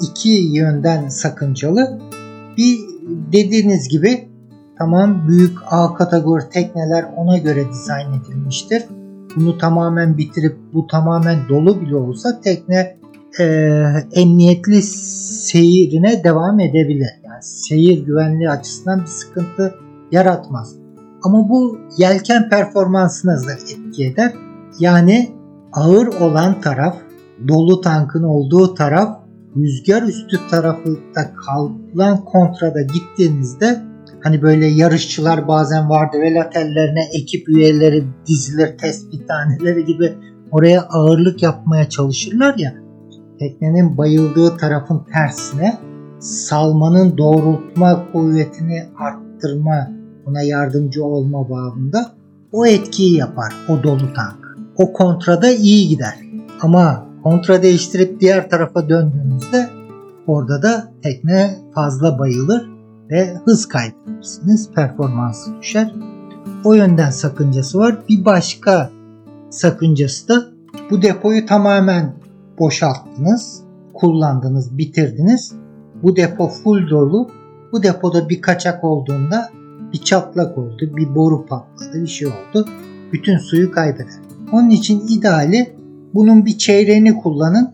[0.00, 2.00] iki yönden sakıncalı.
[2.56, 2.78] Bir
[3.32, 4.28] dediğiniz gibi
[4.78, 8.84] tamam büyük A kategori tekneler ona göre dizayn edilmiştir.
[9.36, 12.99] Bunu tamamen bitirip bu tamamen dolu bile olsa tekne
[13.38, 13.44] e,
[14.12, 17.10] emniyetli seyirine devam edebilir.
[17.24, 19.74] Yani seyir güvenliği açısından bir sıkıntı
[20.12, 20.76] yaratmaz.
[21.22, 24.32] Ama bu yelken performansına da etki eder.
[24.78, 25.30] Yani
[25.72, 26.96] ağır olan taraf,
[27.48, 29.20] dolu tankın olduğu taraf,
[29.56, 33.80] rüzgar üstü tarafı da kalan kontrada gittiğinizde
[34.22, 40.14] hani böyle yarışçılar bazen vardı ve latellerine ekip üyeleri dizilir tespit taneleri gibi
[40.50, 42.74] oraya ağırlık yapmaya çalışırlar ya
[43.40, 45.78] teknenin bayıldığı tarafın tersine
[46.18, 49.90] salmanın doğrultma kuvvetini arttırma,
[50.26, 52.12] buna yardımcı olma bağında
[52.52, 54.56] o etkiyi yapar o dolu tank.
[54.76, 56.14] O kontrada iyi gider.
[56.60, 59.70] Ama kontra değiştirip diğer tarafa döndüğünüzde
[60.26, 62.70] orada da tekne fazla bayılır
[63.10, 64.70] ve hız kaybedersiniz.
[64.74, 65.94] Performansı düşer.
[66.64, 67.98] O yönden sakıncası var.
[68.08, 68.90] Bir başka
[69.50, 70.44] sakıncası da
[70.90, 72.12] bu depoyu tamamen
[72.60, 73.62] boşalttınız,
[73.94, 75.52] kullandınız, bitirdiniz.
[76.02, 77.30] Bu depo full dolu.
[77.72, 79.48] Bu depoda bir kaçak olduğunda
[79.92, 82.68] bir çatlak oldu, bir boru patladı, bir şey oldu.
[83.12, 84.20] Bütün suyu kaybeder.
[84.52, 85.76] Onun için ideali
[86.14, 87.70] bunun bir çeyreğini kullanın.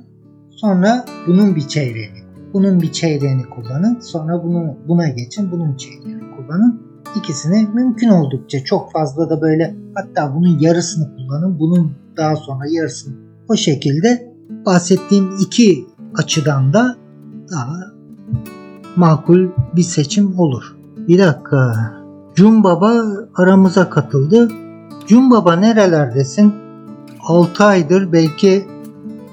[0.50, 2.18] Sonra bunun bir çeyreğini,
[2.52, 4.00] bunun bir çeyreğini kullanın.
[4.00, 6.82] Sonra bunu buna geçin, bunun çeyreğini kullanın.
[7.16, 11.58] İkisini mümkün oldukça çok fazla da böyle hatta bunun yarısını kullanın.
[11.58, 13.14] Bunun daha sonra yarısını
[13.48, 14.25] o şekilde
[14.66, 16.96] bahsettiğim iki açıdan da
[17.50, 17.76] daha
[18.96, 20.76] makul bir seçim olur.
[20.96, 21.92] Bir dakika.
[22.34, 23.02] Cun Baba
[23.34, 24.50] aramıza katıldı.
[25.06, 26.54] Cun Baba nerelerdesin?
[27.28, 28.66] 6 aydır belki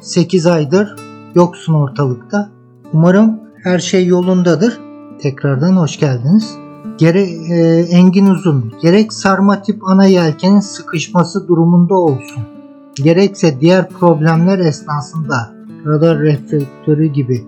[0.01, 0.95] 8 aydır
[1.35, 2.49] yoksun ortalıkta.
[2.93, 4.79] Umarım her şey yolundadır.
[5.21, 6.57] Tekrardan hoş geldiniz.
[6.97, 12.52] Gere, e, Engin Uzun, gerek sarma tip ana yelkenin sıkışması durumunda olsun
[12.95, 15.53] gerekse diğer problemler esnasında
[15.85, 17.47] radar reflektörü gibi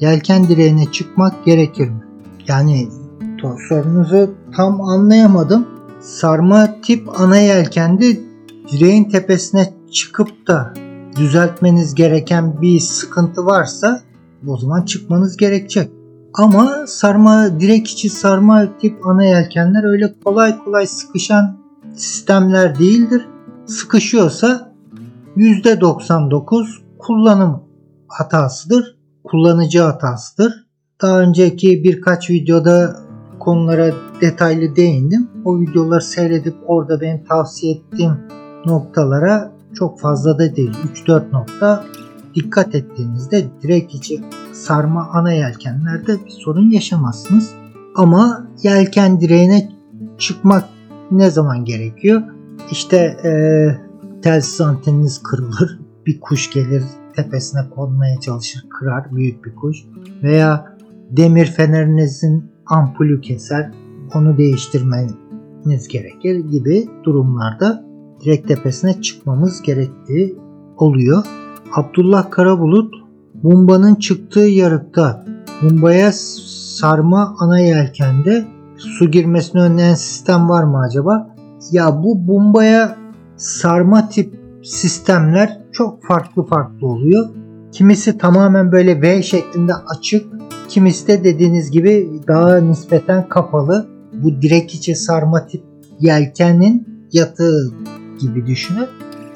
[0.00, 2.02] yelken direğine çıkmak gerekir mi?
[2.48, 2.88] Yani
[3.68, 5.66] sorunuzu tam anlayamadım.
[6.00, 8.20] Sarma tip ana yelkende
[8.72, 10.74] direğin tepesine çıkıp da
[11.16, 14.00] düzeltmeniz gereken bir sıkıntı varsa
[14.46, 15.90] o zaman çıkmanız gerekecek.
[16.34, 21.56] Ama sarma direk içi sarma tip ana yelkenler öyle kolay kolay sıkışan
[21.94, 23.26] sistemler değildir
[23.70, 24.69] sıkışıyorsa
[25.36, 26.66] %99
[26.98, 27.62] kullanım
[28.08, 28.96] hatasıdır.
[29.24, 30.66] Kullanıcı hatasıdır.
[31.02, 32.96] Daha önceki birkaç videoda
[33.38, 35.28] konulara detaylı değindim.
[35.44, 38.12] O videoları seyredip orada benim tavsiye ettiğim
[38.66, 40.72] noktalara çok fazla da değil.
[41.06, 41.84] 3-4 nokta
[42.34, 44.20] dikkat ettiğinizde direkt içi
[44.52, 47.50] sarma ana yelkenlerde bir sorun yaşamazsınız.
[47.96, 49.68] Ama yelken direğine
[50.18, 50.64] çıkmak
[51.10, 52.22] ne zaman gerekiyor?
[52.70, 53.30] İşte e,
[54.22, 55.80] telsiz anteniniz kırılır.
[56.06, 56.82] Bir kuş gelir
[57.16, 59.78] tepesine konmaya çalışır kırar büyük bir kuş.
[60.22, 60.76] Veya
[61.10, 63.70] demir fenerinizin ampulü keser
[64.14, 67.84] onu değiştirmeniz gerekir gibi durumlarda
[68.24, 70.38] direkt tepesine çıkmamız gerektiği
[70.76, 71.24] oluyor.
[71.74, 72.94] Abdullah Karabulut
[73.34, 75.24] bombanın çıktığı yarıkta
[75.62, 78.44] bombaya sarma ana yelkende
[78.76, 81.36] su girmesini önleyen sistem var mı acaba?
[81.72, 82.99] Ya bu bombaya
[83.40, 87.28] sarma tip sistemler çok farklı farklı oluyor.
[87.72, 90.26] Kimisi tamamen böyle V şeklinde açık,
[90.68, 93.88] kimisi de dediğiniz gibi daha nispeten kapalı.
[94.12, 95.62] Bu direk içi sarma tip
[96.00, 97.72] yelkenin yatığı
[98.20, 98.86] gibi düşünün.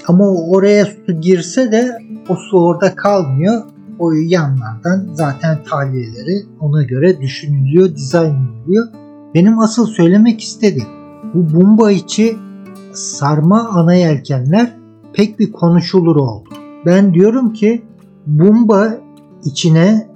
[0.08, 3.62] Ama oraya su girse de o su orada kalmıyor.
[3.98, 8.86] O yanlardan zaten tahliyeleri ona göre düşünülüyor, dizayn ediliyor.
[9.34, 10.88] Benim asıl söylemek istediğim
[11.34, 12.36] bu bomba içi
[12.94, 14.76] sarma ana yelkenler
[15.12, 16.48] pek bir konuşulur oldu.
[16.86, 17.82] Ben diyorum ki
[18.26, 18.98] bomba
[19.44, 20.08] içine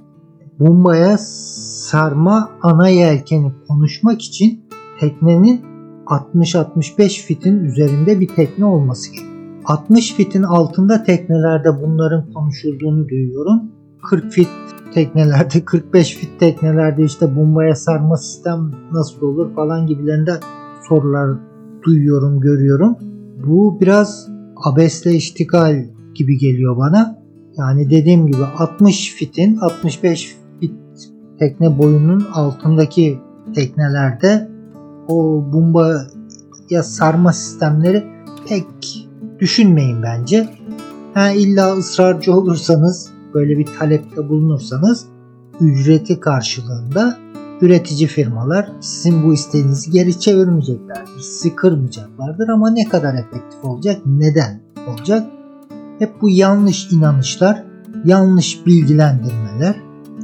[0.59, 4.61] bombaya sarma ana yelkeni konuşmak için
[4.99, 5.61] teknenin
[6.05, 9.29] 60-65 fitin üzerinde bir tekne olması gerekiyor.
[9.65, 13.61] 60 fitin altında teknelerde bunların konuşulduğunu duyuyorum.
[14.09, 14.47] 40 fit
[14.93, 20.31] teknelerde, 45 fit teknelerde işte bombaya sarma sistem nasıl olur falan gibilerinde
[20.89, 21.48] sorular
[21.83, 22.97] duyuyorum, görüyorum.
[23.47, 24.29] Bu biraz
[24.65, 27.19] abesle iştikal gibi geliyor bana.
[27.57, 30.73] Yani dediğim gibi 60 fitin 65 fit
[31.39, 33.19] tekne boyunun altındaki
[33.55, 34.49] teknelerde
[35.07, 36.07] o bomba
[36.69, 38.03] ya sarma sistemleri
[38.47, 38.65] pek
[39.39, 40.49] düşünmeyin bence.
[41.13, 45.05] Ha, illa ısrarcı olursanız böyle bir talepte bulunursanız
[45.61, 47.17] ücreti karşılığında
[47.61, 51.21] üretici firmalar sizin bu isteğinizi geri çevirmeyeceklerdir.
[51.21, 54.01] Sizi kırmayacaklardır ama ne kadar efektif olacak?
[54.05, 55.27] Neden olacak?
[55.99, 57.63] Hep bu yanlış inanışlar,
[58.05, 59.75] yanlış bilgilendirmeler,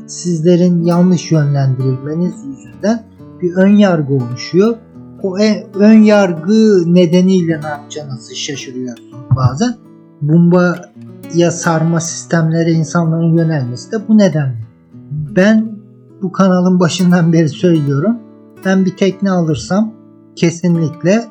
[0.08, 3.04] sizlerin yanlış yönlendirilmeniz yüzünden
[3.42, 4.78] bir ön yargı oluşuyor.
[5.24, 9.76] O e, ön yargı nedeniyle ne yapacağınızı şaşırıyorsunuz bazen.
[10.22, 10.92] Bomba
[11.36, 14.66] ya sarma sistemlere insanların yönelmesi de bu nedenle.
[15.12, 15.75] Ben
[16.22, 18.18] bu kanalın başından beri söylüyorum.
[18.66, 19.94] Ben bir tekne alırsam
[20.36, 21.26] kesinlikle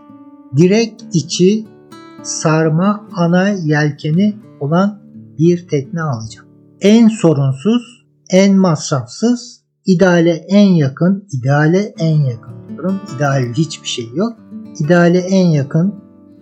[0.56, 1.66] direkt içi
[2.22, 4.98] sarma ana yelkeni olan
[5.38, 6.48] bir tekne alacağım.
[6.80, 13.00] En sorunsuz, en masrafsız, ideale en yakın, ideale en yakın diyorum.
[13.16, 14.32] İdeal hiçbir şey yok.
[14.80, 15.94] İdeale en yakın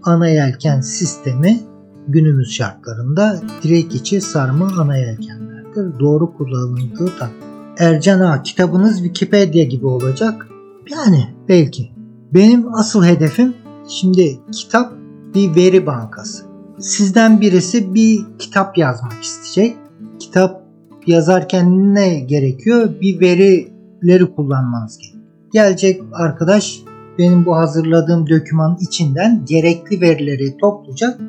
[0.02, 1.61] ana yelken sistemi
[2.09, 6.00] günümüz şartlarında direk içi sarma ana yelkenlerdir.
[6.00, 7.51] Doğru kullanıldığı takdirde.
[7.78, 10.48] Ercan Ağa kitabınız Wikipedia gibi olacak.
[10.90, 11.90] Yani belki.
[12.35, 13.54] Benim asıl hedefim
[13.88, 14.92] şimdi kitap
[15.35, 16.44] bir veri bankası.
[16.78, 19.76] Sizden birisi bir kitap yazmak isteyecek.
[20.18, 20.62] Kitap
[21.06, 23.00] yazarken ne gerekiyor?
[23.00, 25.22] Bir verileri kullanmanız gerekiyor.
[25.52, 26.80] Gelecek arkadaş
[27.18, 31.20] benim bu hazırladığım dokümanın içinden gerekli verileri toplayacak.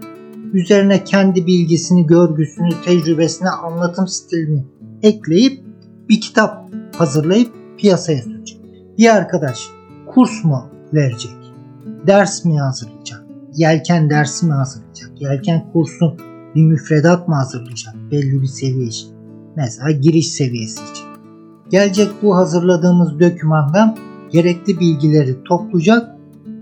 [0.53, 4.65] Üzerine kendi bilgisini, görgüsünü, tecrübesini, anlatım stilini
[5.03, 5.62] ekleyip
[6.13, 8.61] bir kitap hazırlayıp piyasaya sürecek.
[8.97, 9.69] Bir arkadaş
[10.07, 11.31] kurs mu verecek?
[12.07, 13.23] Ders mi hazırlayacak?
[13.53, 15.11] Yelken dersi mi hazırlayacak?
[15.19, 16.17] Yelken kursu
[16.55, 17.95] bir müfredat mı hazırlayacak?
[18.11, 19.09] Belli bir seviye için.
[19.55, 21.05] Mesela giriş seviyesi için.
[21.69, 23.97] Gelecek bu hazırladığımız dokümandan
[24.31, 26.15] gerekli bilgileri toplayacak,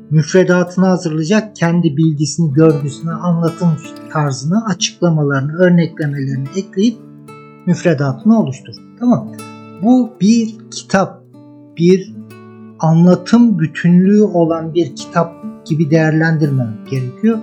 [0.10, 3.70] müfredatını hazırlayacak, kendi bilgisini, görgüsünü, anlatım
[4.14, 6.98] tarzını, açıklamalarını, örneklemelerini ekleyip
[7.66, 8.91] müfredatını oluştur.
[9.02, 9.28] Tamam.
[9.84, 11.24] Bu bir kitap,
[11.78, 12.14] bir
[12.80, 15.34] anlatım bütünlüğü olan bir kitap
[15.66, 17.38] gibi değerlendirmemek gerekiyor.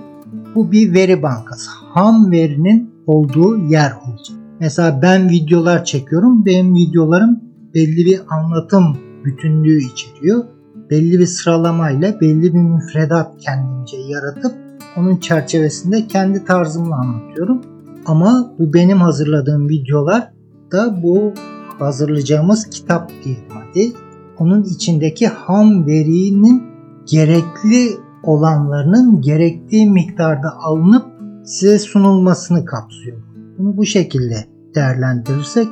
[0.55, 1.71] Bu bir veri bankası.
[1.93, 4.37] Ham verinin olduğu yer olacak.
[4.59, 6.45] Mesela ben videolar çekiyorum.
[6.45, 7.39] Benim videolarım
[7.75, 10.43] belli bir anlatım bütünlüğü içeriyor.
[10.89, 14.51] Belli bir sıralamayla belli bir müfredat kendimce yaratıp
[14.97, 17.61] onun çerçevesinde kendi tarzımla anlatıyorum.
[18.05, 20.38] Ama bu benim hazırladığım videolar
[20.71, 21.33] da bu
[21.79, 23.11] hazırlayacağımız kitap
[23.49, 23.93] hadi.
[24.37, 26.63] Onun içindeki ham verinin
[27.05, 31.05] gerekli olanlarının gerektiği miktarda alınıp
[31.43, 33.17] size sunulmasını kapsıyor.
[33.57, 34.35] Bunu bu şekilde
[34.75, 35.67] değerlendirirsek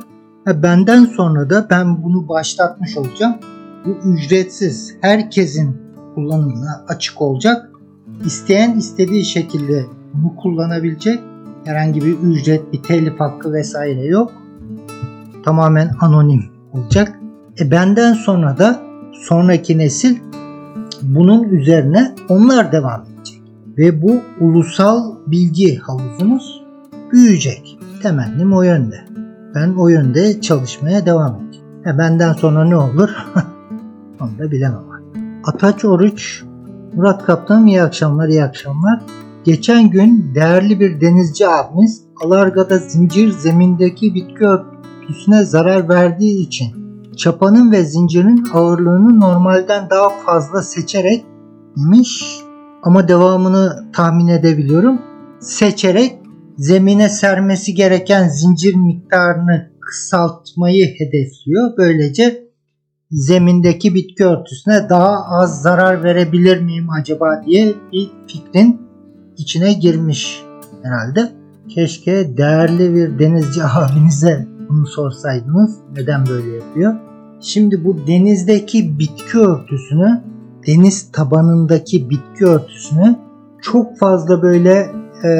[0.46, 3.36] benden sonra da ben bunu başlatmış olacağım.
[3.86, 5.76] Bu ücretsiz herkesin
[6.14, 7.70] kullanımına açık olacak.
[8.24, 9.84] İsteyen istediği şekilde
[10.14, 11.20] bunu kullanabilecek.
[11.64, 14.32] Herhangi bir ücret, bir telif hakkı vesaire yok.
[15.44, 17.18] Tamamen anonim olacak.
[17.60, 18.80] E benden sonra da
[19.12, 20.16] sonraki nesil
[21.02, 23.42] bunun üzerine onlar devam edecek.
[23.78, 26.62] Ve bu ulusal bilgi havuzumuz
[27.12, 27.78] büyüyecek.
[28.02, 29.04] Temennim o yönde.
[29.54, 31.68] Ben o yönde çalışmaya devam edeceğim.
[31.86, 33.10] E benden sonra ne olur?
[34.20, 34.88] Onu da bilemem.
[35.44, 36.42] Ataç Oruç,
[36.94, 39.00] Murat Kaptan iyi akşamlar iyi akşamlar.
[39.44, 44.44] Geçen gün değerli bir denizci abimiz Alarga'da zincir zemindeki bitki
[45.08, 46.68] örtüsüne zarar verdiği için
[47.16, 51.24] çapanın ve zincirin ağırlığını normalden daha fazla seçerek
[51.76, 52.40] demiş
[52.82, 55.02] ama devamını tahmin edebiliyorum.
[55.40, 56.18] Seçerek
[56.56, 61.70] zemine sermesi gereken zincir miktarını kısaltmayı hedefliyor.
[61.78, 62.48] Böylece
[63.10, 68.80] zemindeki bitki örtüsüne daha az zarar verebilir miyim acaba diye bir fikrin
[69.36, 70.42] içine girmiş
[70.82, 71.32] herhalde.
[71.68, 75.76] Keşke değerli bir denizci abinize bunu sorsaydınız.
[75.96, 76.94] Neden böyle yapıyor?
[77.40, 80.22] Şimdi bu denizdeki bitki örtüsünü,
[80.66, 83.16] deniz tabanındaki bitki örtüsünü
[83.62, 84.86] çok fazla böyle
[85.24, 85.30] e,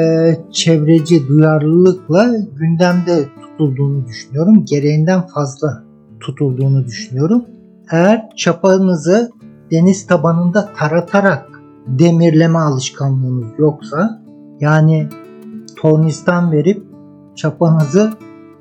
[0.51, 4.65] çevreci duyarlılıkla gündemde tutulduğunu düşünüyorum.
[4.65, 5.83] Gereğinden fazla
[6.19, 7.45] tutulduğunu düşünüyorum.
[7.91, 9.31] Eğer çapanızı
[9.71, 11.49] deniz tabanında taratarak
[11.87, 14.21] demirleme alışkanlığınız yoksa
[14.59, 15.07] yani
[15.75, 16.83] tornistan verip
[17.35, 18.13] çapanızı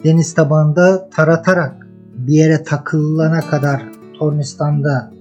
[0.04, 3.82] deniz tabanında taratarak bir yere takılana kadar
[4.18, 5.12] tornistanda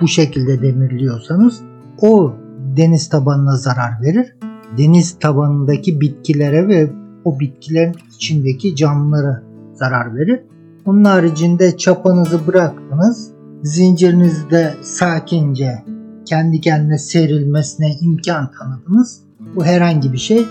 [0.00, 1.60] bu şekilde demirliyorsanız
[2.00, 2.32] o
[2.76, 4.36] deniz tabanına zarar verir.
[4.78, 6.90] Deniz tabanındaki bitkilere ve
[7.24, 9.42] o bitkilerin içindeki canlılara
[9.74, 10.40] zarar verir.
[10.86, 13.30] Onun haricinde çapanızı bıraktınız.
[13.62, 15.84] Zincirinizde sakince
[16.24, 19.20] kendi kendine serilmesine imkan tanıdınız.
[19.56, 20.46] Bu herhangi bir şey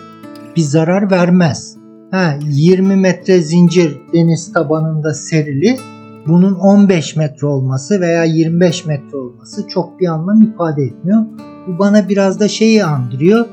[0.55, 1.77] bir zarar vermez.
[2.11, 5.77] Ha, 20 metre zincir deniz tabanında serili
[6.27, 11.25] bunun 15 metre olması veya 25 metre olması çok bir anlam ifade etmiyor.
[11.67, 13.45] Bu bana biraz da şeyi andırıyor.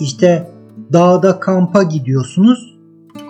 [0.00, 0.50] İşte
[0.92, 2.78] dağda kampa gidiyorsunuz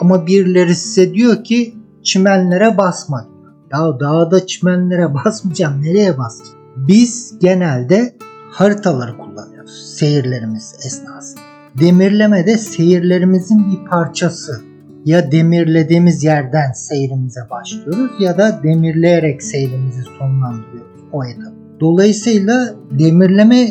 [0.01, 3.27] ama birileri size diyor ki çimenlere basma.
[3.73, 6.59] Ya dağda çimenlere basmayacağım nereye basacağım?
[6.77, 8.17] Biz genelde
[8.51, 11.41] haritaları kullanıyoruz seyirlerimiz esnasında.
[11.81, 14.72] Demirleme de seyirlerimizin bir parçası.
[15.05, 21.53] Ya demirlediğimiz yerden seyrimize başlıyoruz ya da demirleyerek seyrimizi sonlandırıyoruz o etap.
[21.81, 23.69] Dolayısıyla demirleme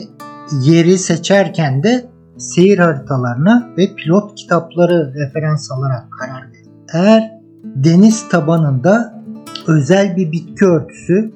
[0.64, 2.06] yeri seçerken de
[2.38, 6.72] seyir haritalarına ve pilot kitapları referans alarak karar verin.
[6.94, 7.32] Eğer
[7.64, 9.24] deniz tabanında
[9.68, 11.32] özel bir bitki örtüsü,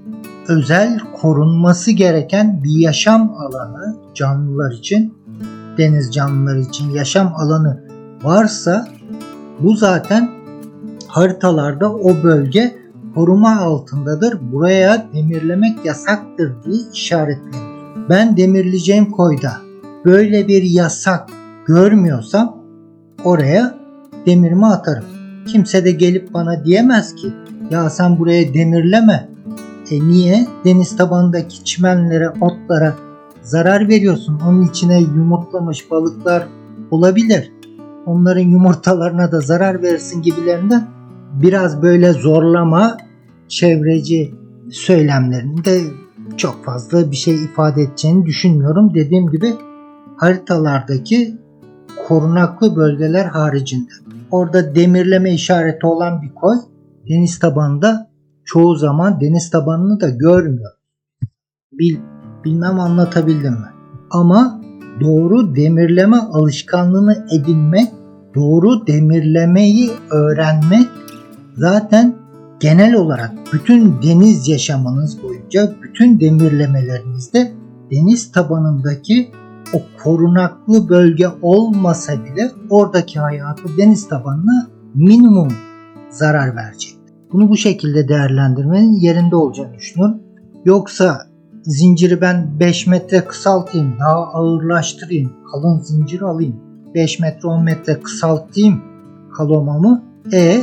[0.48, 5.14] özel korunması gereken bir yaşam alanı canlılar için,
[5.78, 7.86] deniz canlıları için yaşam alanı
[8.24, 8.88] varsa
[9.60, 10.30] bu zaten
[11.08, 12.76] haritalarda o bölge
[13.16, 14.38] koruma altındadır.
[14.52, 17.66] Buraya demirlemek yasaktır diye işaretlenir.
[18.10, 19.52] Ben demirleyeceğim koyda
[20.06, 21.30] böyle bir yasak
[21.66, 22.58] görmüyorsam
[23.24, 23.76] oraya
[24.26, 25.06] demirimi atarım.
[25.48, 27.34] Kimse de gelip bana diyemez ki
[27.72, 29.30] ya sen buraya demirleme.
[29.92, 30.48] E niye?
[30.66, 32.96] Deniz tabanındaki çimenlere, otlara
[33.42, 34.40] zarar veriyorsun.
[34.48, 36.48] Onun içine yumurtlamış balıklar
[36.92, 37.52] olabilir.
[38.06, 40.88] Onların yumurtalarına da zarar verirsin gibilerinden
[41.42, 42.98] biraz böyle zorlama
[43.48, 44.36] çevreci
[44.72, 45.82] söylemlerinde
[46.38, 48.94] çok fazla bir şey ifade edeceğini düşünmüyorum.
[48.94, 49.54] Dediğim gibi
[50.18, 51.38] haritalardaki
[52.08, 53.92] korunaklı bölgeler haricinde.
[54.32, 56.56] Orada demirleme işareti olan bir koy
[57.10, 58.10] deniz tabanında
[58.46, 60.72] çoğu zaman deniz tabanını da görmüyor.
[61.72, 61.98] Bil,
[62.44, 63.70] bilmem anlatabildim mi?
[64.12, 64.62] Ama
[65.02, 67.88] doğru demirleme alışkanlığını edinmek,
[68.36, 70.88] doğru demirlemeyi öğrenmek
[71.54, 72.16] zaten
[72.60, 77.52] genel olarak bütün deniz yaşamınız boyunca bütün demirlemelerinizde
[77.92, 79.32] deniz tabanındaki
[79.74, 85.54] o korunaklı bölge olmasa bile oradaki hayatı deniz tabanına minimum
[86.10, 86.96] zarar verecek.
[87.32, 90.20] Bunu bu şekilde değerlendirmenin yerinde olacağını düşünüyorum.
[90.66, 91.28] Yoksa
[91.66, 96.56] zinciri ben 5 metre kısaltayım, daha ağırlaştırayım, kalın zincir alayım.
[96.96, 98.82] 5 metre 10 metre kısaltayım
[99.38, 100.04] kalomamı.
[100.34, 100.62] E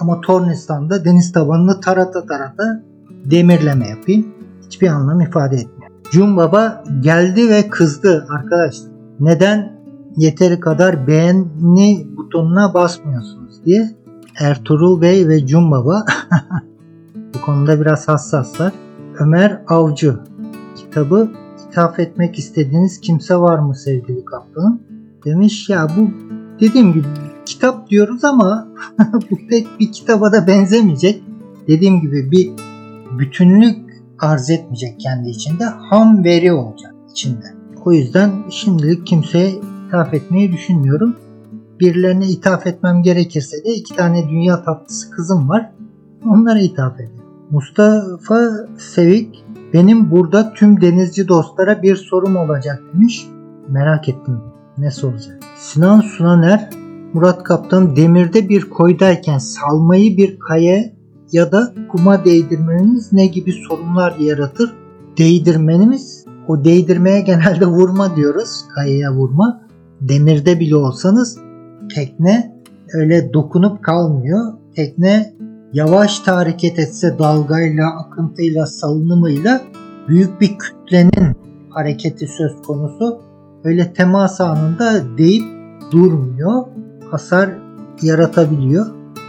[0.00, 2.82] ama Tornistan'da deniz tabanını tarata tarata
[3.24, 4.26] demirleme yapayım.
[4.66, 5.90] Hiçbir anlam ifade etmiyor.
[6.10, 8.90] Cum Baba geldi ve kızdı arkadaşlar.
[9.20, 9.72] Neden
[10.16, 13.90] yeteri kadar beğeni butonuna basmıyorsunuz diye.
[14.40, 16.04] Ertuğrul Bey ve Cum Baba
[17.34, 18.72] bu konuda biraz hassaslar.
[19.18, 20.18] Ömer Avcı
[20.94, 21.30] kitabı
[21.68, 24.82] ithaf etmek istediğiniz kimse var mı sevgili kaptanım?
[25.24, 26.10] Demiş ya bu
[26.60, 27.06] dediğim gibi
[27.46, 28.68] kitap diyoruz ama
[29.30, 31.22] bu pek bir kitaba da benzemeyecek.
[31.68, 32.50] Dediğim gibi bir
[33.18, 35.64] bütünlük arz etmeyecek kendi içinde.
[35.64, 37.46] Ham veri olacak içinde.
[37.84, 39.50] O yüzden şimdilik kimseye
[39.88, 41.16] ithaf etmeyi düşünmüyorum.
[41.80, 45.70] Birilerine ithaf etmem gerekirse de iki tane dünya tatlısı kızım var.
[46.26, 47.24] Onlara ithaf ediyorum.
[47.50, 49.43] Mustafa Sevik
[49.74, 53.26] benim burada tüm denizci dostlara bir sorum olacak demiş.
[53.68, 54.40] Merak ettim
[54.78, 55.40] ne soracak.
[55.56, 56.70] Sinan Sunaner
[57.12, 60.84] Murat Kaptan demirde bir koydayken salmayı bir kaya
[61.32, 64.72] ya da kuma değdirmeniz ne gibi sorunlar yaratır?
[65.18, 68.64] Değdirmenimiz o değdirmeye genelde vurma diyoruz.
[68.74, 69.60] Kayaya vurma.
[70.00, 71.38] Demirde bile olsanız
[71.94, 72.54] tekne
[72.94, 74.52] öyle dokunup kalmıyor.
[74.76, 75.34] Tekne
[75.74, 79.60] yavaş hareket etse dalgayla, akıntıyla, salınımıyla
[80.08, 81.36] büyük bir kütlenin
[81.70, 83.20] hareketi söz konusu.
[83.64, 85.44] Öyle temas anında deyip
[85.92, 86.62] durmuyor.
[87.10, 87.50] Hasar
[88.02, 88.86] yaratabiliyor.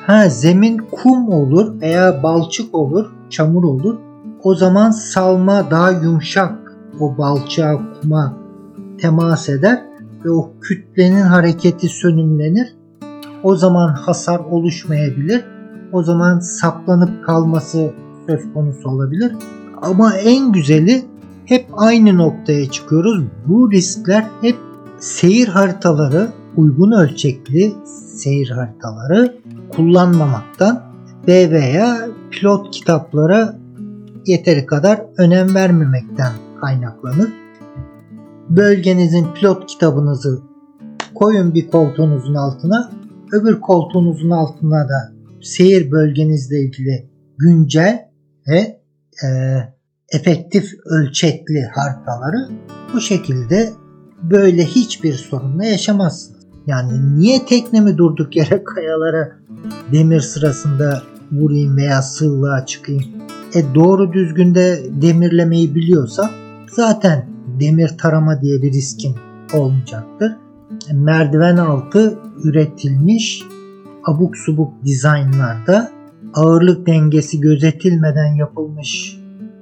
[0.07, 3.95] Ha zemin kum olur veya balçık olur, çamur olur.
[4.43, 8.33] O zaman salma daha yumuşak o balçığa, kuma
[8.97, 9.83] temas eder
[10.25, 12.75] ve o kütlenin hareketi sönümlenir.
[13.43, 15.54] O zaman hasar oluşmayabilir.
[15.95, 17.93] O zaman saplanıp kalması
[18.27, 19.35] söz konusu olabilir.
[19.81, 21.05] Ama en güzeli
[21.45, 23.23] hep aynı noktaya çıkıyoruz.
[23.47, 24.55] Bu riskler hep
[24.99, 26.27] seyir haritaları,
[26.57, 27.73] uygun ölçekli
[28.15, 29.35] seyir haritaları
[29.69, 30.83] kullanmamaktan
[31.27, 33.55] ve veya pilot kitaplara
[34.25, 36.31] yeteri kadar önem vermemekten
[36.61, 37.29] kaynaklanır.
[38.49, 40.41] Bölgenizin pilot kitabınızı
[41.13, 42.89] koyun bir koltuğunuzun altına,
[43.31, 45.14] öbür koltuğunuzun altına da
[45.45, 48.09] seyir bölgenizle ilgili güncel
[48.47, 48.81] ve
[49.23, 49.29] e,
[50.09, 52.49] efektif ölçekli haritaları
[52.93, 53.69] bu şekilde
[54.23, 56.45] böyle hiçbir sorunla yaşamazsınız.
[56.67, 59.31] Yani niye teknemi durduk yere kayalara
[59.91, 63.03] demir sırasında vurayım veya sığlığa çıkayım?
[63.55, 66.31] E doğru düzgün de demirlemeyi biliyorsa
[66.71, 67.29] zaten
[67.59, 69.15] demir tarama diye bir riskin
[69.53, 70.31] olmayacaktır.
[70.91, 73.43] Merdiven altı üretilmiş
[74.05, 75.91] abuk subuk dizaynlarda
[76.33, 79.19] ağırlık dengesi gözetilmeden yapılmış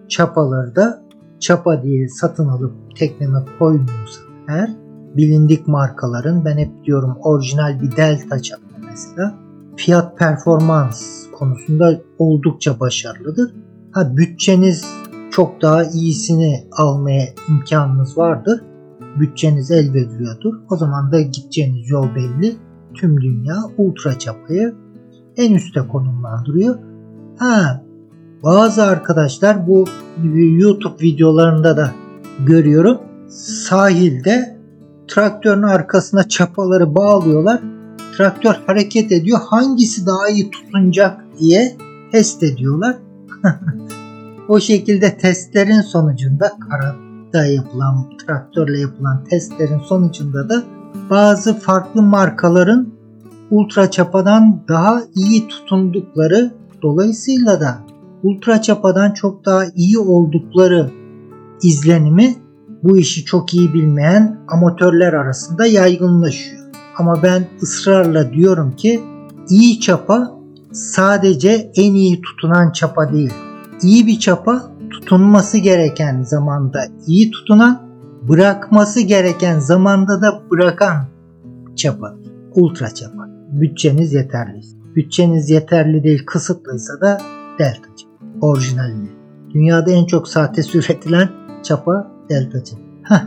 [0.08, 1.04] çapaları da
[1.40, 4.70] çapa diye satın alıp tekneme koymuyorsa eğer
[5.18, 9.36] bilindik markaların ben hep diyorum orijinal bir Delta çapa mesela
[9.78, 13.54] fiyat performans konusunda oldukça başarılıdır.
[13.92, 14.86] Ha bütçeniz
[15.32, 18.62] çok daha iyisini almaya imkanınız vardır.
[19.20, 20.54] Bütçeniz el veriyordur.
[20.70, 22.56] O zaman da gideceğiniz yol belli.
[22.94, 24.76] Tüm dünya ultra çapayı
[25.38, 26.76] en üste konumlandırıyor.
[27.40, 27.84] Ha
[28.44, 29.86] bazı arkadaşlar bu
[30.36, 31.92] YouTube videolarında da
[32.46, 32.98] görüyorum.
[33.68, 34.58] Sahilde
[35.08, 37.62] traktörün arkasına çapaları bağlıyorlar.
[38.18, 39.40] Traktör hareket ediyor.
[39.46, 41.78] Hangisi daha iyi tutunacak diye
[42.12, 42.96] test ediyorlar.
[44.48, 50.64] o şekilde testlerin sonucunda karada yapılan traktörle yapılan testlerin sonucunda da
[51.10, 52.88] bazı farklı markaların
[53.52, 57.78] ultra çapadan daha iyi tutundukları dolayısıyla da
[58.24, 60.92] ultra çapadan çok daha iyi oldukları
[61.64, 62.36] izlenimi
[62.84, 66.64] bu işi çok iyi bilmeyen amatörler arasında yaygınlaşıyor.
[66.98, 69.02] Ama ben ısrarla diyorum ki
[69.50, 70.32] iyi çapa
[70.72, 73.34] sadece en iyi tutunan çapa değil.
[73.84, 77.82] İyi bir çapa tutunması gereken zamanda iyi tutunan,
[78.28, 81.06] bırakması gereken zamanda da bırakan
[81.76, 82.16] çapa.
[82.56, 83.28] Ultra çapa.
[83.52, 84.62] Bütçeniz yeterli.
[84.96, 87.22] Bütçeniz yeterli değil kısıtlıysa da
[87.60, 88.14] delta çapa.
[88.42, 89.10] Orijinalini.
[89.54, 91.30] Dünyada en çok sahte üretilen
[91.64, 92.82] çapa delta çapa.
[93.04, 93.24] Heh.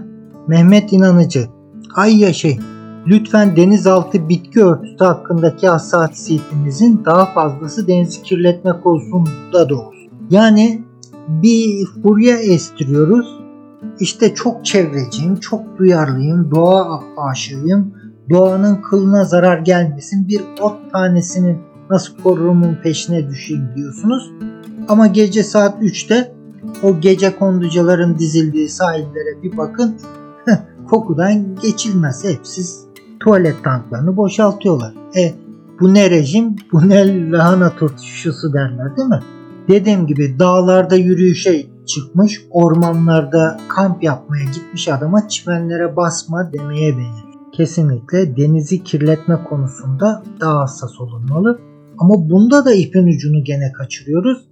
[0.49, 1.47] Mehmet İnanıcı.
[1.95, 2.63] Ay yaşayın.
[3.07, 10.11] Lütfen denizaltı bitki örtüsü hakkındaki hassasiyetimizin daha fazlası denizi kirletme konusunda da olsun.
[10.31, 10.85] Yani
[11.29, 13.46] bir furya estiriyoruz.
[14.01, 17.95] İşte çok çevreciyim, çok duyarlıyım, doğa aşığıyım.
[18.31, 20.29] Doğanın kılına zarar gelmesin.
[20.29, 21.57] Bir ot tanesini
[21.91, 24.33] nasıl korurumun peşine düşeyim diyorsunuz.
[24.89, 26.33] Ama gece saat 3'te
[26.83, 29.97] o gece konducaların dizildiği sahillere bir bakın.
[30.91, 32.25] Kokudan geçilmez.
[32.25, 32.85] Hepsiz
[33.21, 34.95] tuvalet tanklarını boşaltıyorlar.
[35.17, 35.35] E
[35.81, 36.57] bu ne rejim?
[36.73, 39.21] Bu ne lahana turşusu derler değil mi?
[39.69, 47.27] Dediğim gibi dağlarda yürüyüşe çıkmış ormanlarda kamp yapmaya gitmiş adama çimenlere basma demeye benzer.
[47.53, 51.61] Kesinlikle denizi kirletme konusunda daha hassas olunmalı.
[51.99, 54.49] Ama bunda da ipin ucunu gene kaçırıyoruz.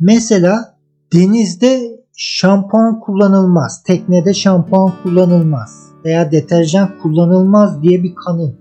[0.00, 0.78] Mesela
[1.12, 8.54] denizde şampuan kullanılmaz, teknede şampuan kullanılmaz veya deterjan kullanılmaz diye bir kanı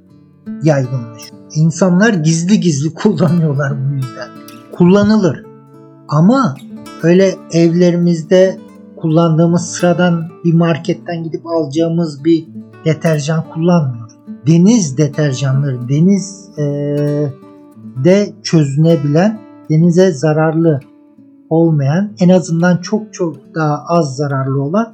[0.63, 1.41] yaygınlaşıyor.
[1.55, 4.29] İnsanlar gizli gizli kullanıyorlar bu yüzden.
[4.71, 5.43] Kullanılır.
[6.07, 6.55] Ama
[7.03, 8.57] öyle evlerimizde
[8.95, 12.47] kullandığımız sıradan bir marketten gidip alacağımız bir
[12.85, 14.13] deterjan kullanmıyoruz.
[14.47, 17.33] Deniz deterjanları, deniz ee,
[18.03, 19.39] de çözünebilen,
[19.69, 20.79] denize zararlı
[21.49, 24.93] olmayan, en azından çok çok daha az zararlı olan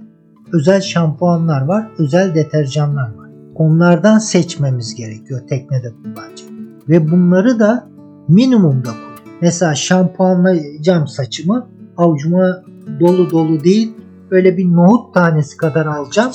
[0.54, 3.30] özel şampuanlar var, özel deterjanlar var.
[3.56, 6.50] Onlardan seçmemiz gerekiyor teknede kullanacak.
[6.90, 7.88] Ve bunları da
[8.28, 9.36] minimumda koy.
[9.42, 11.68] Mesela şampuanlayacağım saçımı
[11.98, 12.64] avucuma
[13.00, 13.94] dolu dolu değil
[14.32, 16.32] böyle bir nohut tanesi kadar alacağım.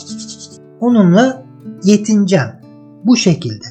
[0.80, 1.44] Onunla
[1.84, 2.48] yetineceğim.
[3.04, 3.64] Bu şekilde.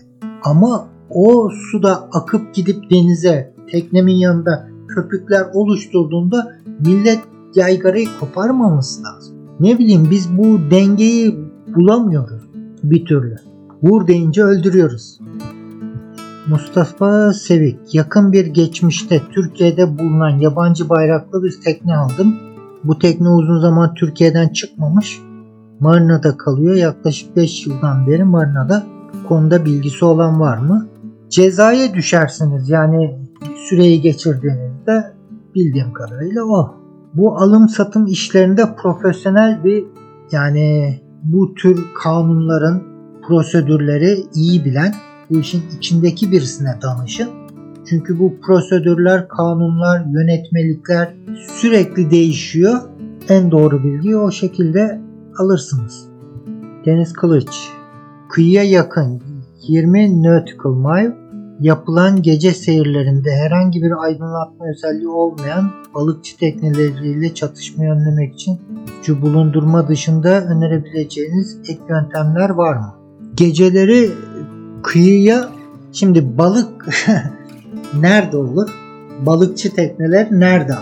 [0.43, 7.19] Ama o suda akıp gidip denize teknemin yanında köpükler oluşturduğunda millet
[7.55, 9.35] yaygarayı koparmaması lazım.
[9.59, 11.39] Ne bileyim biz bu dengeyi
[11.75, 12.41] bulamıyoruz
[12.83, 13.35] bir türlü.
[13.83, 15.19] Vur deyince öldürüyoruz.
[16.49, 22.35] Mustafa Sevik yakın bir geçmişte Türkiye'de bulunan yabancı bayraklı bir tekne aldım.
[22.83, 25.21] Bu tekne uzun zaman Türkiye'den çıkmamış.
[25.79, 26.75] Marina'da kalıyor.
[26.75, 28.83] Yaklaşık 5 yıldan beri Marina'da.
[29.27, 30.87] Konuda bilgisi olan var mı?
[31.29, 32.69] Cezaya düşersiniz.
[32.69, 33.19] Yani
[33.69, 35.13] süreyi geçirdiğinizde
[35.55, 36.75] bildiğim kadarıyla o.
[37.13, 39.85] Bu alım satım işlerinde profesyonel bir
[40.31, 42.83] yani bu tür kanunların
[43.27, 44.93] prosedürleri iyi bilen
[45.29, 47.29] bu işin içindeki birisine danışın.
[47.89, 51.13] Çünkü bu prosedürler, kanunlar, yönetmelikler
[51.61, 52.79] sürekli değişiyor.
[53.29, 55.01] En doğru bilgiyi o şekilde
[55.37, 56.07] alırsınız.
[56.85, 57.69] Deniz Kılıç
[58.29, 59.21] Kıyıya yakın
[59.67, 61.15] 20 nautical mile
[61.59, 68.59] yapılan gece seyirlerinde herhangi bir aydınlatma özelliği olmayan balıkçı tekneleriyle çatışmayı önlemek için
[68.97, 72.93] gücü bulundurma dışında önerebileceğiniz ek yöntemler var mı?
[73.35, 74.11] Geceleri
[74.83, 75.49] kıyıya
[75.91, 76.89] şimdi balık
[77.99, 78.69] nerede olur?
[79.25, 80.73] Balıkçı tekneler nerede?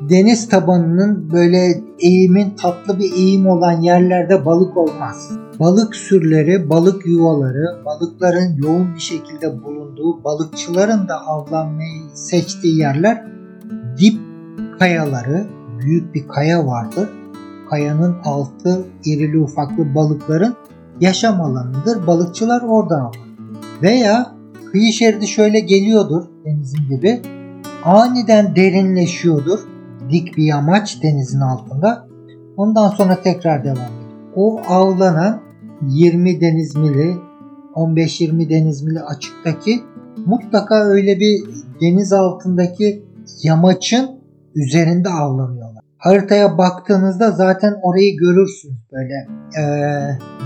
[0.00, 5.30] Deniz tabanının böyle eğimin tatlı bir eğim olan yerlerde balık olmaz.
[5.60, 13.24] Balık sürüleri, balık yuvaları, balıkların yoğun bir şekilde bulunduğu, balıkçıların da avlanmayı seçtiği yerler
[13.98, 14.20] dip
[14.78, 15.46] kayaları,
[15.78, 17.08] büyük bir kaya vardır.
[17.70, 20.54] Kayanın altı irili ufaklı balıkların
[21.00, 22.06] yaşam alanıdır.
[22.06, 23.29] Balıkçılar orada avlanır.
[23.82, 24.34] Veya
[24.72, 27.20] kıyı şeridi şöyle geliyordur denizin gibi.
[27.84, 29.58] Aniden derinleşiyordur.
[30.10, 32.08] Dik bir yamaç denizin altında.
[32.56, 33.90] Ondan sonra tekrar devam ediyor.
[34.36, 35.40] O avlanan
[35.82, 37.14] 20 deniz mili
[37.74, 39.80] 15-20 deniz mili açıktaki
[40.26, 41.44] mutlaka öyle bir
[41.80, 43.04] deniz altındaki
[43.42, 44.10] yamaçın
[44.54, 45.84] üzerinde avlanıyorlar.
[45.98, 49.28] Haritaya baktığınızda zaten orayı görürsünüz böyle
[49.58, 49.62] e,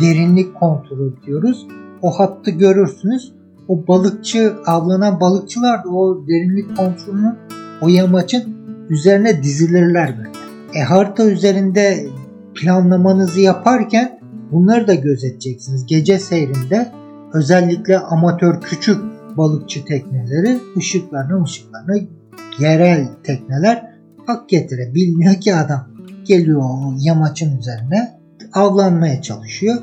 [0.00, 1.66] derinlik kontrolü diyoruz.
[2.04, 3.32] O hattı görürsünüz.
[3.68, 7.34] O balıkçı avlanan balıkçılar da o derinlik kontrolünün
[7.80, 8.56] o yamaçın
[8.88, 10.28] üzerine dizilirler böyle.
[10.74, 12.06] E harita üzerinde
[12.54, 14.20] planlamanızı yaparken
[14.52, 15.86] bunları da gözeteceksiniz.
[15.86, 16.92] Gece seyrinde
[17.32, 18.98] özellikle amatör küçük
[19.36, 21.96] balıkçı tekneleri ışıklarına ışıklarına
[22.58, 23.90] yerel tekneler
[24.26, 24.94] hak getire.
[24.94, 25.88] Bilmiyor ki adam.
[26.24, 28.18] Geliyor o yamaçın üzerine
[28.52, 29.76] avlanmaya çalışıyor.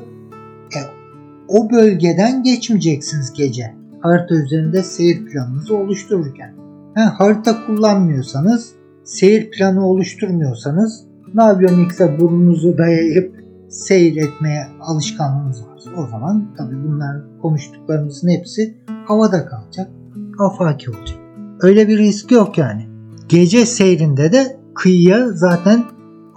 [1.52, 3.74] O bölgeden geçmeyeceksiniz gece.
[4.00, 6.54] Harita üzerinde seyir planınızı oluştururken.
[6.94, 8.72] Ha, harita kullanmıyorsanız,
[9.04, 18.76] seyir planı oluşturmuyorsanız Navionics'e burnunuzu dayayıp seyretmeye alışkanlığınız varsa o zaman tabi bunlar konuştuklarımızın hepsi
[19.06, 19.90] havada kalacak.
[20.38, 21.18] Afaki olacak.
[21.60, 22.86] Öyle bir risk yok yani.
[23.28, 25.84] Gece seyrinde de kıyıya zaten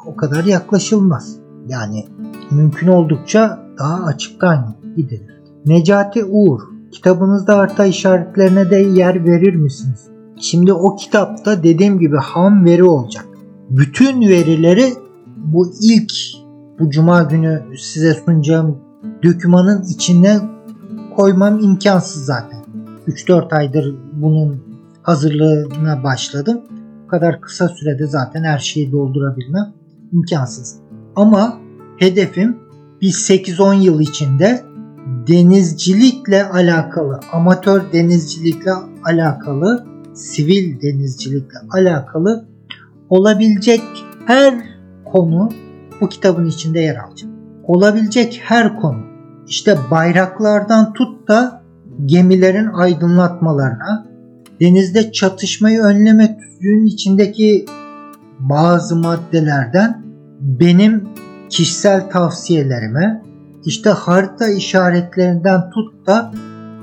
[0.08, 1.36] o kadar yaklaşılmaz.
[1.68, 2.06] Yani
[2.52, 5.42] mümkün oldukça daha açıktan gidilir.
[5.66, 10.08] Necati Uğur, kitabınızda harita işaretlerine de yer verir misiniz?
[10.38, 13.26] Şimdi o kitapta dediğim gibi ham veri olacak.
[13.70, 14.94] Bütün verileri
[15.38, 16.12] bu ilk
[16.80, 18.78] bu cuma günü size sunacağım
[19.24, 20.40] dökümanın içine
[21.16, 22.60] koymam imkansız zaten.
[23.08, 24.64] 3-4 aydır bunun
[25.02, 26.62] hazırlığına başladım.
[27.04, 29.74] Bu kadar kısa sürede zaten her şeyi doldurabilmem
[30.14, 30.76] imkansız.
[31.16, 31.58] Ama
[31.98, 32.58] hedefim
[33.02, 34.64] bir 8-10 yıl içinde
[35.28, 38.72] denizcilikle alakalı, amatör denizcilikle
[39.04, 42.46] alakalı, sivil denizcilikle alakalı
[43.10, 43.82] olabilecek
[44.26, 44.54] her
[45.06, 45.50] konu
[46.02, 47.30] bu kitabın içinde yer alacak.
[47.64, 49.00] Olabilecek her konu.
[49.48, 51.62] İşte bayraklardan tut da
[52.06, 54.08] gemilerin aydınlatmalarına,
[54.62, 57.66] denizde çatışmayı önleme tüzüğünün içindeki
[58.40, 60.04] bazı maddelerden
[60.40, 61.10] benim
[61.50, 63.22] kişisel tavsiyelerime,
[63.66, 66.32] işte harita işaretlerinden tut da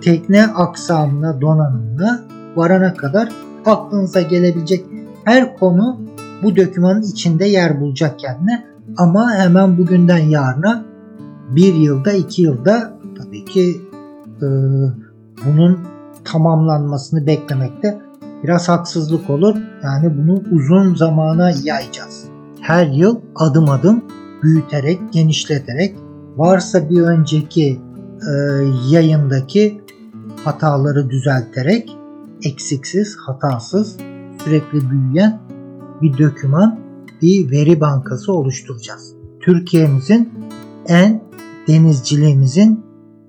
[0.01, 2.21] tekne aksamına, donanımına
[2.57, 3.29] varana kadar
[3.67, 4.85] aklınıza gelebilecek
[5.25, 6.01] her konu
[6.43, 8.65] bu dokümanın içinde yer bulacak kendine.
[8.97, 10.85] Ama hemen bugünden yarına
[11.51, 13.81] bir yılda iki yılda tabii ki
[14.43, 14.47] e,
[15.47, 15.79] bunun
[16.25, 17.99] tamamlanmasını beklemekte
[18.43, 19.57] biraz haksızlık olur.
[19.83, 22.25] Yani bunu uzun zamana yayacağız.
[22.61, 24.05] Her yıl adım adım
[24.43, 25.97] büyüterek, genişleterek
[26.37, 27.81] varsa bir önceki
[28.29, 28.33] e,
[28.91, 29.81] yayındaki
[30.45, 31.97] hataları düzelterek
[32.45, 33.97] eksiksiz, hatasız,
[34.45, 35.41] sürekli büyüyen
[36.03, 36.81] bir döküman,
[37.23, 39.15] bir veri bankası oluşturacağız.
[39.41, 40.33] Türkiye'mizin
[40.87, 41.23] en
[41.69, 42.85] denizciliğimizin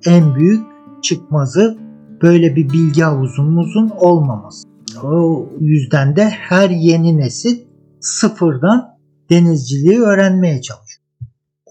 [0.06, 0.64] en büyük
[1.02, 1.78] çıkmazı
[2.22, 4.68] böyle bir bilgi havuzumuzun olmaması.
[5.04, 7.60] O yüzden de her yeni nesil
[8.00, 8.98] sıfırdan
[9.30, 11.03] denizciliği öğrenmeye çalışıyor.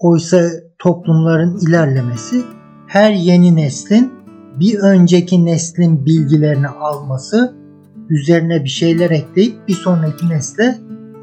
[0.03, 0.49] Oysa
[0.79, 2.43] toplumların ilerlemesi
[2.87, 4.13] her yeni neslin
[4.59, 7.55] bir önceki neslin bilgilerini alması,
[8.09, 10.75] üzerine bir şeyler ekleyip bir sonraki nesle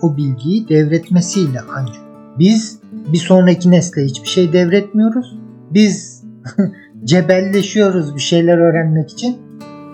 [0.02, 1.96] o bilgiyi devretmesiyle ancak.
[2.38, 2.78] Biz
[3.12, 5.38] bir sonraki nesle hiçbir şey devretmiyoruz.
[5.70, 6.24] Biz
[7.04, 9.36] cebelleşiyoruz bir şeyler öğrenmek için.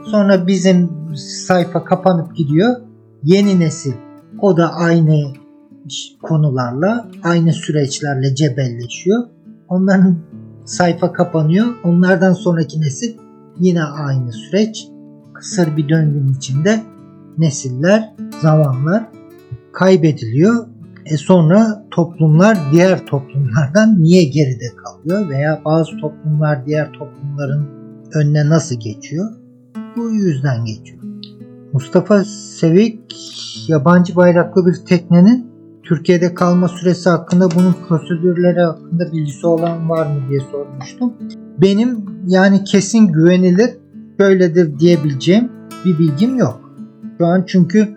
[0.04, 0.90] Sonra bizim
[1.46, 2.76] sayfa kapanıp gidiyor.
[3.22, 3.92] Yeni nesil
[4.40, 5.32] o da aynı
[6.22, 9.24] konularla, aynı süreçlerle cebelleşiyor.
[9.68, 10.18] Onların
[10.64, 11.66] sayfa kapanıyor.
[11.84, 13.14] Onlardan sonraki nesil
[13.58, 14.88] yine aynı süreç.
[15.34, 16.82] Kısır bir döngünün içinde
[17.38, 19.08] nesiller, zamanlar
[19.72, 20.66] kaybediliyor.
[21.04, 27.66] E sonra toplumlar diğer toplumlardan niye geride kalıyor veya bazı toplumlar diğer toplumların
[28.14, 29.30] önüne nasıl geçiyor?
[29.96, 31.02] Bu yüzden geçiyor.
[31.72, 33.16] Mustafa Sevik
[33.68, 35.45] yabancı bayraklı bir teknenin
[35.88, 41.12] Türkiye'de kalma süresi hakkında bunun prosedürleri hakkında bilgisi olan var mı diye sormuştum.
[41.60, 43.70] Benim yani kesin güvenilir
[44.18, 45.48] böyledir diyebileceğim
[45.84, 46.60] bir bilgim yok.
[47.18, 47.88] Şu an çünkü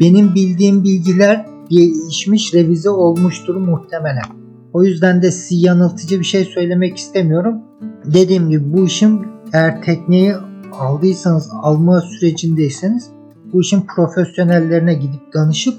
[0.00, 4.24] benim bildiğim bilgiler değişmiş, revize olmuştur muhtemelen.
[4.72, 7.58] O yüzden de size yanıltıcı bir şey söylemek istemiyorum.
[8.04, 10.34] Dediğim gibi bu işin eğer tekneyi
[10.72, 13.10] aldıysanız, alma sürecindeyseniz
[13.52, 15.74] bu işin profesyonellerine gidip danışıp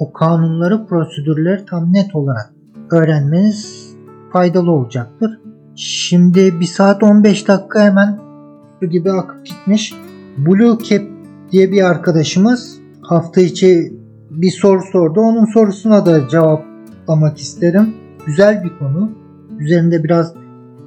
[0.00, 2.52] o kanunları, prosedürleri tam net olarak
[2.90, 3.90] öğrenmeniz
[4.32, 5.40] faydalı olacaktır.
[5.76, 8.18] Şimdi 1 saat 15 dakika hemen
[8.80, 9.94] su gibi akıp gitmiş.
[10.38, 11.02] Blue Cap
[11.52, 13.92] diye bir arkadaşımız hafta içi
[14.30, 15.20] bir soru sordu.
[15.20, 17.94] Onun sorusuna da cevaplamak isterim.
[18.26, 19.12] Güzel bir konu.
[19.58, 20.34] Üzerinde biraz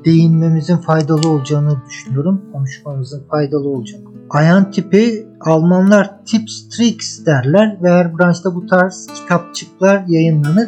[0.06, 2.42] değinmemizin faydalı olacağını düşünüyorum.
[2.54, 4.04] Konuşmamızın faydalı olacağını.
[4.30, 10.68] Ayan tipi Almanlar tips tricks derler ve her branşta bu tarz kitapçıklar yayınlanır.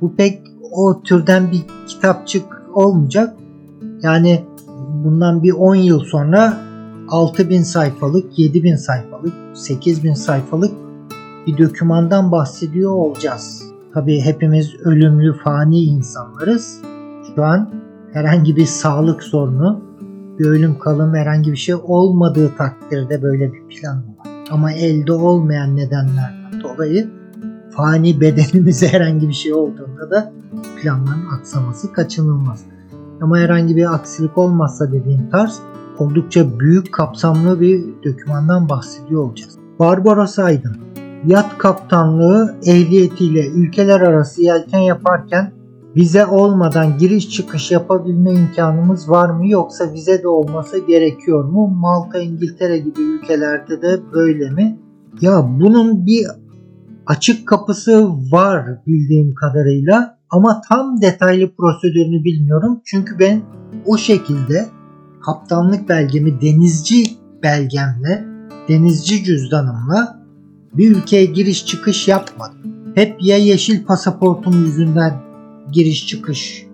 [0.00, 3.34] Bu pek o türden bir kitapçık olmayacak.
[4.02, 4.44] Yani
[5.04, 6.56] bundan bir 10 yıl sonra
[7.08, 10.72] 6000 sayfalık, 7000 sayfalık, 8000 sayfalık
[11.46, 13.62] bir dokümandan bahsediyor olacağız.
[13.94, 16.80] Tabii hepimiz ölümlü fani insanlarız.
[17.34, 17.70] Şu an
[18.16, 19.80] herhangi bir sağlık sorunu,
[20.38, 24.28] bir ölüm kalım herhangi bir şey olmadığı takdirde böyle bir plan var.
[24.50, 27.10] Ama elde olmayan nedenlerden dolayı
[27.70, 30.32] fani bedenimize herhangi bir şey olduğunda da
[30.82, 32.64] planların aksaması kaçınılmaz.
[33.20, 35.58] Ama herhangi bir aksilik olmazsa dediğim tarz
[35.98, 39.58] oldukça büyük kapsamlı bir dokümandan bahsediyor olacağız.
[39.78, 40.76] Barbaros Aydın
[41.26, 45.55] Yat kaptanlığı ehliyetiyle ülkeler arası yelken yaparken
[45.96, 51.68] vize olmadan giriş çıkış yapabilme imkanımız var mı yoksa vize de olması gerekiyor mu?
[51.68, 54.78] Malta, İngiltere gibi ülkelerde de böyle mi?
[55.20, 56.26] Ya bunun bir
[57.06, 62.80] açık kapısı var bildiğim kadarıyla ama tam detaylı prosedürünü bilmiyorum.
[62.84, 63.42] Çünkü ben
[63.86, 64.66] o şekilde
[65.26, 67.04] kaptanlık belgemi denizci
[67.42, 68.24] belgemle,
[68.68, 70.26] denizci cüzdanımla
[70.74, 72.56] bir ülkeye giriş çıkış yapmadım.
[72.94, 75.25] Hep ya yeşil pasaportum yüzünden
[75.72, 76.66] giriş çıkış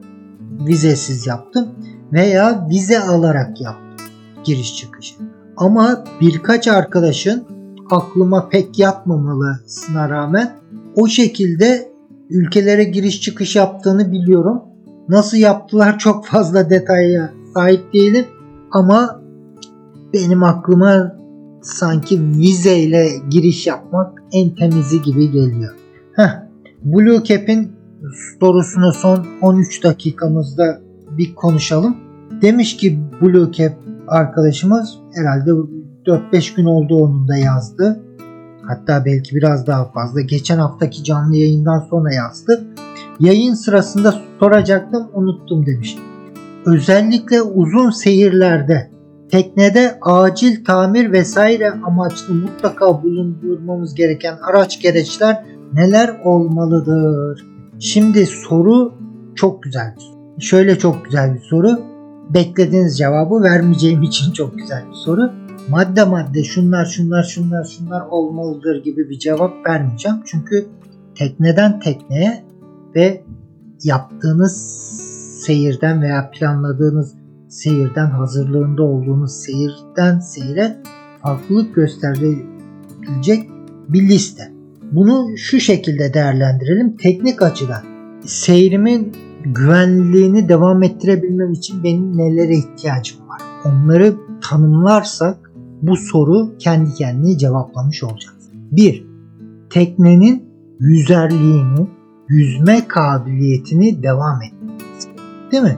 [0.66, 1.68] vizesiz yaptım
[2.12, 4.06] veya vize alarak yaptım
[4.44, 5.14] giriş çıkışı.
[5.56, 7.44] Ama birkaç arkadaşın
[7.90, 10.52] aklıma pek yatmamalısına rağmen
[10.96, 11.92] o şekilde
[12.30, 14.62] ülkelere giriş çıkış yaptığını biliyorum.
[15.08, 18.26] Nasıl yaptılar çok fazla detaya sahip değilim
[18.70, 19.22] ama
[20.14, 21.16] benim aklıma
[21.62, 25.74] sanki vizeyle giriş yapmak en temizi gibi geliyor.
[26.12, 26.42] Heh,
[26.84, 27.72] Blue Cap'in
[28.40, 31.96] sorusunu son 13 dakikamızda bir konuşalım.
[32.42, 33.72] Demiş ki Blue Cap
[34.08, 35.50] arkadaşımız herhalde
[36.06, 38.00] 4-5 gün oldu onun da yazdı.
[38.66, 40.20] Hatta belki biraz daha fazla.
[40.20, 42.64] Geçen haftaki canlı yayından sonra yazdı.
[43.20, 45.96] Yayın sırasında soracaktım unuttum demiş.
[46.66, 48.90] Özellikle uzun seyirlerde
[49.30, 57.51] teknede acil tamir vesaire amaçlı mutlaka bulundurmamız gereken araç gereçler neler olmalıdır?
[57.82, 58.94] Şimdi soru
[59.34, 60.42] çok güzel bir.
[60.42, 61.80] Şöyle çok güzel bir soru.
[62.34, 65.32] Beklediğiniz cevabı vermeyeceğim için çok güzel bir soru.
[65.68, 70.18] Madde madde şunlar şunlar şunlar şunlar olmalıdır gibi bir cevap vermeyeceğim.
[70.26, 70.66] Çünkü
[71.14, 72.44] tekneden tekneye
[72.94, 73.24] ve
[73.84, 74.56] yaptığınız
[75.46, 77.14] seyirden veya planladığınız
[77.48, 80.76] seyirden hazırlığında olduğunuz seyirden seyre
[81.22, 83.50] farklılık gösterebilecek
[83.88, 84.61] bir liste.
[84.92, 86.96] Bunu şu şekilde değerlendirelim.
[86.96, 87.82] Teknik açıdan
[88.24, 89.12] seyrimin
[89.44, 93.42] güvenliğini devam ettirebilmem için benim nelere ihtiyacım var?
[93.64, 98.34] Onları tanımlarsak bu soru kendi kendine cevaplamış olacak.
[98.72, 99.06] 1.
[99.70, 100.44] Teknenin
[100.80, 101.88] yüzerliğini,
[102.28, 105.08] yüzme kabiliyetini devam etmesi.
[105.52, 105.76] Değil mi?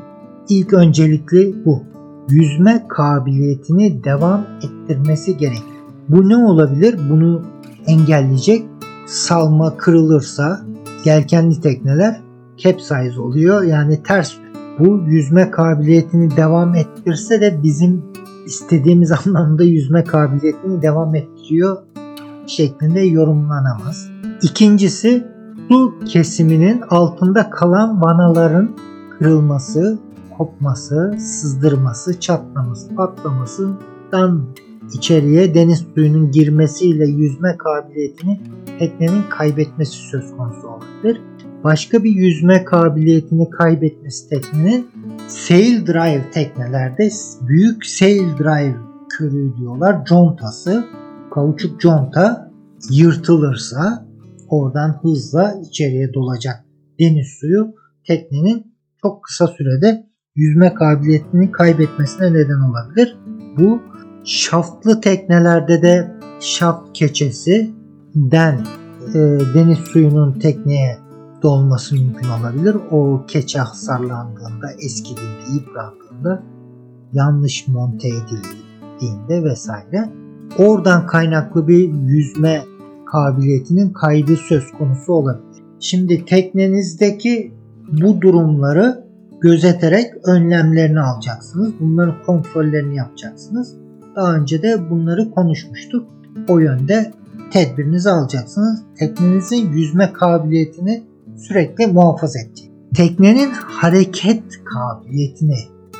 [0.49, 1.83] İlk öncelikli bu.
[2.29, 5.65] Yüzme kabiliyetini devam ettirmesi gerekir.
[6.09, 6.99] Bu ne olabilir?
[7.11, 7.43] Bunu
[7.87, 8.63] engelleyecek
[9.07, 10.61] salma kırılırsa
[11.05, 12.21] yelkenli tekneler
[12.57, 13.63] capsize oluyor.
[13.63, 14.33] Yani ters
[14.79, 18.03] bu yüzme kabiliyetini devam ettirse de bizim
[18.47, 21.77] istediğimiz anlamda yüzme kabiliyetini devam ettiriyor
[22.47, 24.09] şeklinde yorumlanamaz.
[24.43, 25.27] İkincisi
[25.69, 28.71] su kesiminin altında kalan vanaların
[29.19, 29.99] kırılması,
[30.39, 34.43] kopması, sızdırması, çatlaması, patlamasından
[34.93, 38.41] içeriye deniz suyunun girmesiyle yüzme kabiliyetini
[38.79, 41.21] teknenin kaybetmesi söz konusu olabilir.
[41.65, 44.87] Başka bir yüzme kabiliyetini kaybetmesi teknenin
[45.29, 47.09] sail drive teknelerde
[47.49, 48.77] büyük sail drive
[49.09, 50.05] körüğü diyorlar.
[50.05, 50.85] Contası,
[51.31, 52.51] kauçuk conta
[52.91, 54.07] yırtılırsa
[54.49, 56.65] oradan hızla içeriye dolacak
[57.01, 57.75] deniz suyu
[58.07, 60.07] teknenin çok kısa sürede
[60.37, 63.17] yüzme kabiliyetini kaybetmesine neden olabilir.
[63.59, 63.83] Bu
[64.25, 66.11] şaftlı teknelerde de
[66.41, 68.67] şaft keçesinden
[69.15, 69.19] e,
[69.55, 70.99] deniz suyunun tekneye
[71.43, 72.77] dolması mümkün olabilir.
[72.91, 76.43] O keçe hasarlandığında, eskidiğinde, yıprandığında,
[77.13, 80.11] yanlış monte edildiğinde vesaire
[80.59, 82.63] oradan kaynaklı bir yüzme
[83.07, 85.63] kabiliyetinin kaydı söz konusu olabilir.
[85.81, 87.55] Şimdi teknenizdeki
[88.03, 89.05] bu durumları
[89.41, 91.73] gözeterek önlemlerini alacaksınız.
[91.81, 93.84] Bunların kontrollerini yapacaksınız.
[94.17, 96.07] Daha önce de bunları konuşmuştuk.
[96.49, 97.13] O yönde
[97.51, 98.83] tedbirinizi alacaksınız.
[98.99, 101.03] Teknenizin yüzme kabiliyetini
[101.37, 102.71] sürekli muhafaza edecek.
[102.95, 105.59] Teknenin hareket kabiliyetini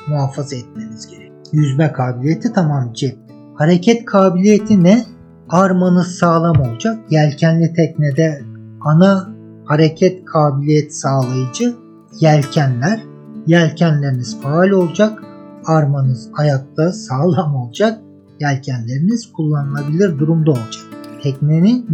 [0.09, 1.33] muhafaza etmeniz gerek.
[1.53, 3.19] Yüzme kabiliyeti tamam cep.
[3.55, 5.05] Hareket kabiliyeti ne?
[5.49, 6.99] Armanız sağlam olacak.
[7.11, 8.43] Yelkenli teknede
[8.81, 9.29] ana
[9.65, 11.75] hareket kabiliyet sağlayıcı
[12.21, 13.01] yelkenler.
[13.47, 15.23] Yelkenleriniz faal olacak.
[15.67, 18.04] Armanız ayakta sağlam olacak.
[18.41, 20.85] Yelkenleriniz kullanılabilir durumda olacak.
[21.23, 21.87] Teknenin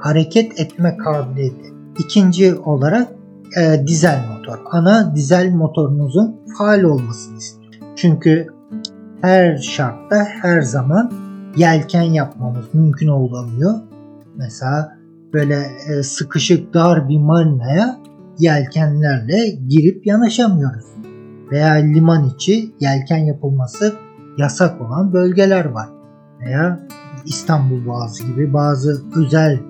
[0.00, 3.08] hareket etme kabiliyeti İkinci olarak
[3.60, 4.58] e, dizel motor.
[4.70, 7.72] Ana dizel motorunuzun faal olmasını istiyor.
[7.96, 8.46] Çünkü
[9.20, 11.12] her şartta her zaman
[11.56, 13.74] yelken yapmamız mümkün olamıyor.
[14.36, 14.98] Mesela
[15.32, 18.00] böyle e, sıkışık dar bir marinaya
[18.38, 20.84] yelkenlerle girip yanaşamıyoruz.
[21.52, 23.94] Veya liman içi yelken yapılması
[24.38, 25.88] yasak olan bölgeler var.
[26.40, 26.80] Veya
[27.24, 29.60] İstanbul Boğazı gibi bazı özel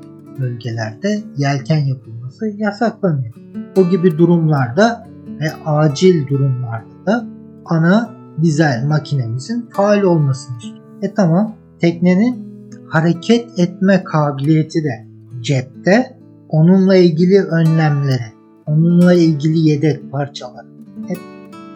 [0.41, 3.35] bölgelerde yelken yapılması yasaklanıyor.
[3.77, 5.09] O gibi durumlarda
[5.41, 7.27] ve acil durumlarda da
[7.65, 8.11] ana
[8.43, 10.85] dizel makinemizin faal olmasını istiyor.
[11.03, 12.45] E tamam teknenin
[12.89, 15.07] hareket etme kabiliyeti de
[15.41, 16.19] cepte.
[16.49, 18.33] Onunla ilgili önlemleri,
[18.67, 20.67] onunla ilgili yedek parçalar
[21.09, 21.19] hep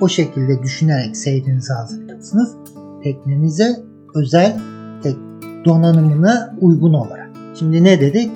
[0.01, 2.57] o şekilde düşünerek seyrinizi hazırlayacaksınız.
[3.03, 3.77] Teknenize
[4.15, 4.61] özel
[5.03, 5.17] tek
[5.65, 7.31] donanımına uygun olarak.
[7.55, 8.31] Şimdi ne dedik?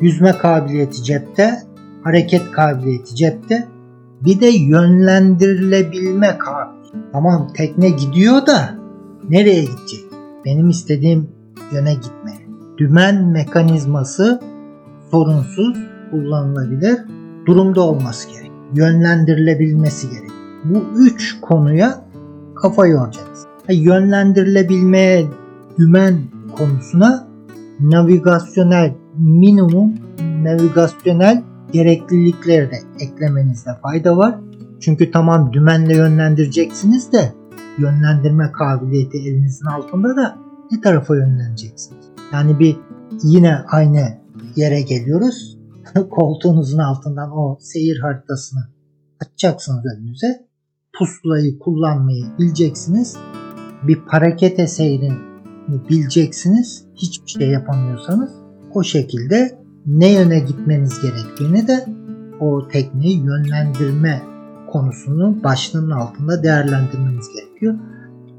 [0.00, 1.62] Yüzme kabiliyeti cepte,
[2.02, 3.68] hareket kabiliyeti cepte.
[4.24, 6.98] Bir de yönlendirilebilme kabiliyeti.
[7.12, 8.74] Tamam tekne gidiyor da
[9.28, 10.00] nereye gidecek?
[10.44, 11.28] Benim istediğim
[11.72, 12.48] yöne gitmeli.
[12.78, 14.40] Dümen mekanizması
[15.10, 15.76] sorunsuz
[16.10, 16.98] kullanılabilir
[17.46, 18.52] durumda olması gerek.
[18.74, 20.30] Yönlendirilebilmesi gerek.
[20.64, 22.04] Bu üç konuya
[22.54, 23.46] kafa yoracağız.
[23.68, 25.26] Yönlendirilebilmeye
[25.78, 26.20] dümen
[26.56, 27.28] konusuna
[27.80, 29.94] navigasyonel minimum
[30.42, 31.42] navigasyonel
[31.72, 34.38] gereklilikleri de eklemenizde fayda var.
[34.80, 37.32] Çünkü tamam dümenle yönlendireceksiniz de
[37.78, 40.38] yönlendirme kabiliyeti elinizin altında da
[40.70, 42.06] ne tarafa yönleneceksiniz?
[42.32, 42.76] Yani bir
[43.22, 44.18] yine aynı
[44.56, 45.58] yere geliyoruz.
[46.10, 48.60] Koltuğunuzun altından o seyir haritasını
[49.20, 50.46] açacaksınız önünüze.
[50.98, 53.16] Pusulayı kullanmayı bileceksiniz.
[53.88, 55.12] Bir parakete seyrini
[55.90, 56.84] bileceksiniz.
[56.94, 58.30] Hiçbir şey yapamıyorsanız
[58.74, 61.86] o şekilde ne yöne gitmeniz gerektiğini de
[62.40, 64.22] o tekneyi yönlendirme
[64.72, 67.74] konusunu başlığının altında değerlendirmeniz gerekiyor.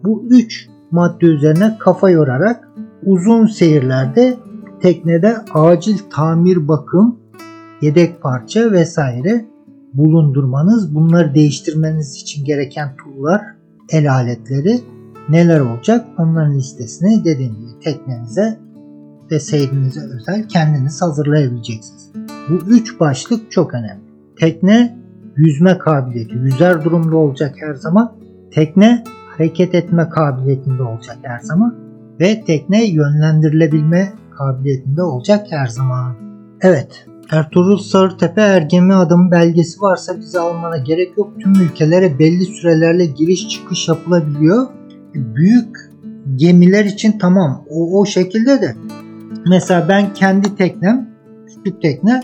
[0.03, 2.69] Bu üç madde üzerine kafa yorarak
[3.05, 4.37] uzun seyirlerde
[4.81, 7.19] teknede acil tamir bakım,
[7.81, 9.45] yedek parça vesaire
[9.93, 13.41] bulundurmanız, bunları değiştirmeniz için gereken tool'lar,
[13.89, 14.81] el aletleri
[15.29, 18.59] neler olacak onların listesini dediğim gibi teknenize
[19.31, 22.11] ve seyrinize özel kendiniz hazırlayabileceksiniz.
[22.49, 24.03] Bu üç başlık çok önemli.
[24.39, 24.97] Tekne
[25.35, 28.15] yüzme kabiliyeti, yüzer durumda olacak her zaman.
[28.51, 29.03] Tekne
[29.37, 31.75] hareket etme kabiliyetinde olacak her zaman.
[32.19, 36.15] Ve tekne yönlendirilebilme kabiliyetinde olacak her zaman.
[36.61, 41.33] Evet, Ertuğrul Sarıtepe Ergemi adımı belgesi varsa bize almana gerek yok.
[41.39, 44.67] Tüm ülkelere belli sürelerle giriş çıkış yapılabiliyor.
[45.15, 45.77] Büyük
[46.35, 48.75] gemiler için tamam o, o şekilde de
[49.49, 51.09] mesela ben kendi teknem
[51.47, 52.21] küçük tekne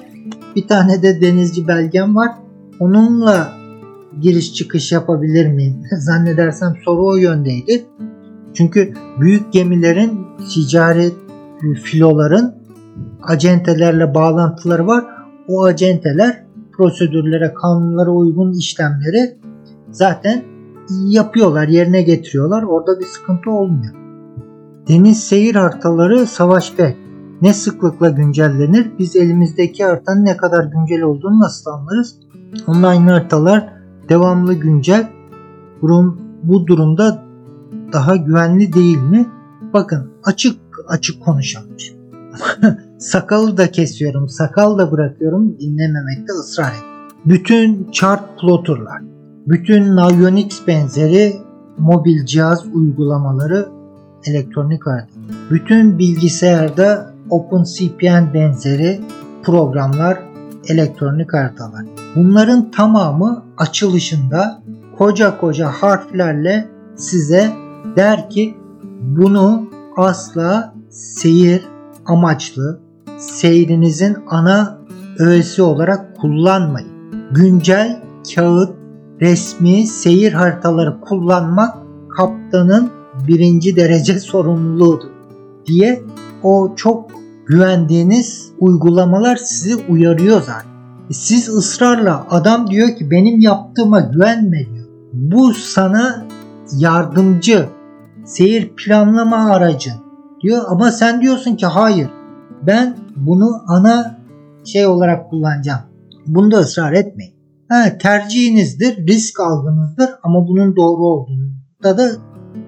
[0.55, 2.29] bir tane de denizci belgem var.
[2.79, 3.53] Onunla
[4.21, 5.83] giriş çıkış yapabilir miyim?
[5.99, 7.85] Zannedersem soru o yöndeydi.
[8.53, 10.19] Çünkü büyük gemilerin
[10.53, 11.11] ticari
[11.83, 12.55] filoların
[13.21, 15.05] acentelerle bağlantıları var.
[15.47, 19.37] O acenteler prosedürlere, kanunlara uygun işlemleri
[19.91, 20.43] zaten
[20.91, 22.63] yapıyorlar, yerine getiriyorlar.
[22.63, 23.93] Orada bir sıkıntı olmuyor.
[24.87, 26.95] Deniz seyir haritaları Savaş Bey
[27.41, 28.91] ne sıklıkla güncellenir?
[28.99, 32.15] Biz elimizdeki haritanın ne kadar güncel olduğunu nasıl anlarız?
[32.67, 33.73] Online haritalar
[34.09, 35.09] devamlı güncel.
[35.81, 37.23] Durum, bu durumda
[37.93, 39.27] daha güvenli değil mi?
[39.73, 41.69] Bakın açık açık konuşalım.
[42.99, 46.83] Sakalı da kesiyorum, sakal da bırakıyorum, dinlememekte ısrar et.
[47.25, 49.01] Bütün chart plotterlar,
[49.49, 51.35] bütün Navionics benzeri
[51.77, 53.69] mobil cihaz uygulamaları
[54.23, 55.19] elektronik harita.
[55.51, 59.01] Bütün bilgisayarda OpenCPN benzeri
[59.43, 60.19] programlar
[60.67, 61.85] elektronik haritalar.
[62.15, 64.61] Bunların tamamı açılışında
[64.97, 67.51] koca koca harflerle size
[67.95, 68.57] der ki
[69.01, 71.61] bunu asla seyir
[72.05, 72.79] amaçlı
[73.17, 74.77] seyrinizin ana
[75.19, 76.89] öğesi olarak kullanmayın.
[77.31, 78.01] Güncel
[78.35, 78.78] kağıt
[79.21, 81.77] resmi seyir haritaları kullanmak
[82.17, 82.89] kaptanın
[83.27, 85.09] birinci derece sorumluluğudur
[85.65, 86.01] diye
[86.43, 87.11] o çok
[87.45, 90.69] güvendiğiniz uygulamalar sizi uyarıyor zaten.
[91.11, 94.87] Siz ısrarla adam diyor ki benim yaptığıma güvenme diyor.
[95.13, 96.25] Bu sana
[96.77, 97.69] yardımcı
[98.25, 99.91] seyir planlama aracı
[100.41, 102.09] diyor ama sen diyorsun ki hayır
[102.67, 104.19] ben bunu ana
[104.65, 105.81] şey olarak kullanacağım.
[106.27, 107.38] Bunda ısrar etmeyin.
[107.69, 112.09] Ha, tercihinizdir, risk algınızdır ama bunun doğru olduğunda da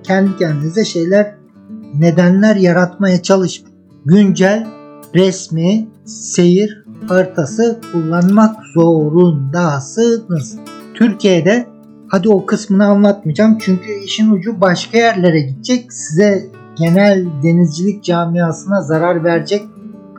[0.04, 1.36] kendi kendinize şeyler,
[1.99, 3.78] nedenler yaratmaya çalışmayın.
[4.06, 4.68] Güncel,
[5.16, 10.58] resmi, seyir haritası kullanmak zorundasınız.
[10.93, 11.68] Türkiye'de
[12.08, 15.93] hadi o kısmını anlatmayacağım çünkü işin ucu başka yerlere gidecek.
[15.93, 16.45] Size
[16.78, 19.64] genel denizcilik camiasına zarar verecek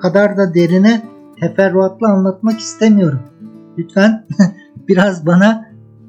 [0.02, 1.02] kadar da derine
[1.40, 3.20] teferruatlı anlatmak istemiyorum.
[3.78, 4.26] Lütfen
[4.88, 5.64] biraz bana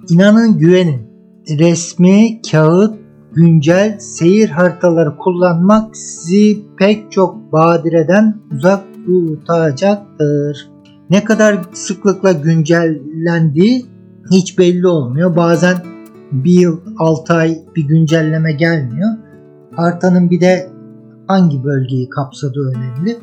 [0.10, 1.02] inanın güvenin.
[1.50, 2.96] Resmi, kağıt,
[3.34, 10.70] güncel seyir haritaları kullanmak sizi pek çok badireden uzak tutacaktır.
[11.10, 13.86] Ne kadar sıklıkla güncellendiği
[14.32, 15.36] hiç belli olmuyor.
[15.36, 15.78] Bazen
[16.32, 19.10] bir yıl 6 ay bir güncelleme gelmiyor.
[19.76, 20.70] Haritanın bir de
[21.28, 23.18] hangi bölgeyi kapsadığı önemli.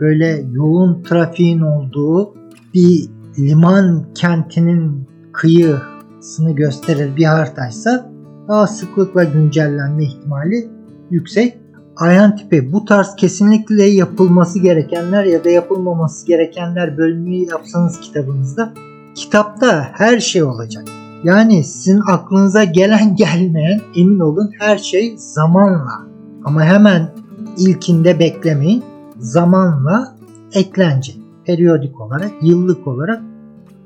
[0.00, 2.34] Böyle yoğun trafiğin olduğu
[2.74, 8.10] bir liman kentinin kıyısını gösterir bir haritaysa
[8.48, 10.70] daha sıklıkla güncellenme ihtimali
[11.10, 11.58] yüksek.
[11.96, 18.72] Ayhan tipi bu tarz kesinlikle yapılması gerekenler ya da yapılmaması gerekenler bölümü yapsanız kitabınızda
[19.14, 20.84] kitapta her şey olacak.
[21.24, 26.08] Yani sizin aklınıza gelen gelmeyen emin olun her şey zamanla
[26.44, 27.10] ama hemen
[27.58, 28.84] ilkinde beklemeyin
[29.18, 30.16] zamanla
[30.52, 31.27] eklenecek.
[31.48, 33.22] Periyodik olarak, yıllık olarak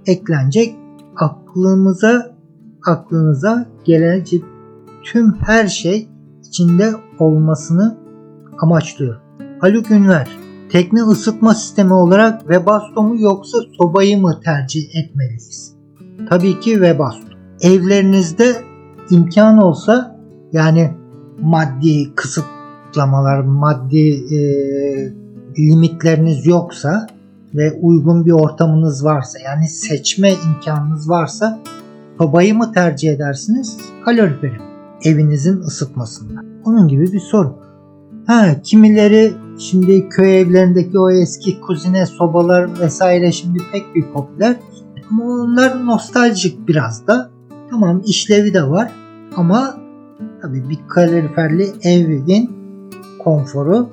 [0.06, 0.76] eklenecek.
[1.16, 2.36] Aklımıza
[2.86, 4.44] aklınıza gelecek
[5.02, 6.08] tüm her şey
[6.48, 7.98] içinde olmasını
[8.58, 9.16] amaçlıyor.
[9.60, 10.28] Haluk Ünver
[10.70, 15.76] tekne ısıtma sistemi olarak Webasto mu yoksa sobayı mı tercih etmeliyiz?
[16.28, 17.28] Tabii ki Webasto.
[17.60, 18.52] Evlerinizde
[19.10, 20.20] imkan olsa
[20.52, 20.90] yani
[21.40, 24.38] maddi kısıtlamalar, maddi e,
[25.58, 27.06] limitleriniz yoksa
[27.54, 31.58] ve uygun bir ortamınız varsa yani seçme imkanınız varsa
[32.18, 34.58] sobayı mı tercih edersiniz kaloriferi
[35.04, 36.40] evinizin ısıtmasında?
[36.64, 37.56] Onun gibi bir soru.
[38.26, 44.56] Ha, kimileri şimdi köy evlerindeki o eski kuzine sobalar vesaire şimdi pek bir popüler.
[45.10, 47.30] Ama onlar nostaljik biraz da.
[47.70, 48.92] Tamam işlevi de var
[49.36, 49.74] ama
[50.42, 52.50] tabii bir kaloriferli evin
[53.18, 53.90] konforu,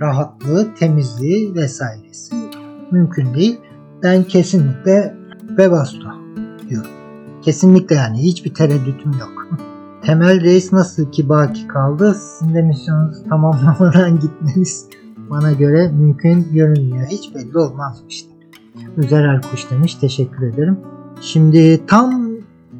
[0.00, 2.39] rahatlığı, temizliği vesairesi
[2.92, 3.60] mümkün değil.
[4.02, 5.16] Ben kesinlikle
[5.48, 6.08] Webasto
[6.68, 6.90] diyorum.
[7.42, 9.48] Kesinlikle yani hiçbir tereddütüm yok.
[10.02, 12.14] Temel Reis nasıl ki baki kaldı?
[12.14, 14.86] Sizin de misyonunuzu tamamlamadan gitmeniz
[15.30, 17.06] bana göre mümkün görünmüyor.
[17.06, 18.30] Hiç belli olmaz işte.
[18.96, 19.94] Özer Erkuş demiş.
[19.94, 20.78] Teşekkür ederim.
[21.20, 22.30] Şimdi tam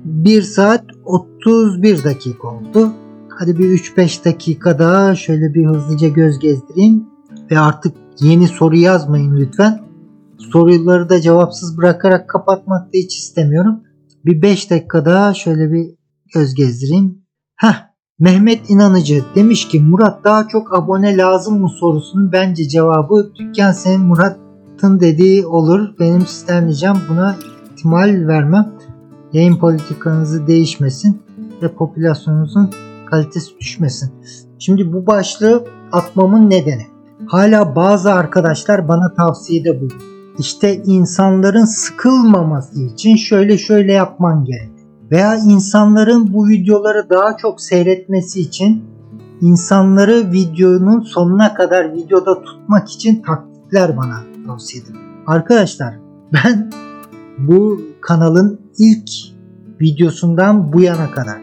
[0.05, 2.93] 1 saat 31 dakika oldu.
[3.29, 7.05] Hadi bir 3-5 dakika daha şöyle bir hızlıca göz gezdireyim.
[7.51, 9.90] Ve artık yeni soru yazmayın lütfen.
[10.41, 13.81] Soruları da cevapsız bırakarak kapatmak da hiç istemiyorum.
[14.25, 15.95] Bir 5 dakika daha şöyle bir
[16.35, 17.23] göz gezdireyim.
[17.57, 23.73] Heh, Mehmet İnanıcı demiş ki Murat daha çok abone lazım mı sorusunun bence cevabı dükkan
[23.73, 25.89] senin Murat'ın dediği olur.
[26.01, 27.37] Benim sistemleyeceğim buna
[27.73, 28.73] ihtimal vermem.
[29.33, 31.23] Yayın politikanızı değişmesin
[31.63, 32.71] ve popülasyonunuzun
[33.07, 34.13] kalitesi düşmesin.
[34.59, 36.87] Şimdi bu başlığı atmamın nedeni.
[37.27, 40.10] Hala bazı arkadaşlar bana tavsiyede bulundu.
[40.41, 44.71] İşte insanların sıkılmaması için şöyle şöyle yapman gerek
[45.11, 48.85] veya insanların bu videoları daha çok seyretmesi için
[49.41, 54.97] insanları videonun sonuna kadar videoda tutmak için taktikler bana tavsiye edin.
[55.27, 55.95] Arkadaşlar
[56.33, 56.71] ben
[57.39, 59.11] bu kanalın ilk
[59.81, 61.41] videosundan bu yana kadar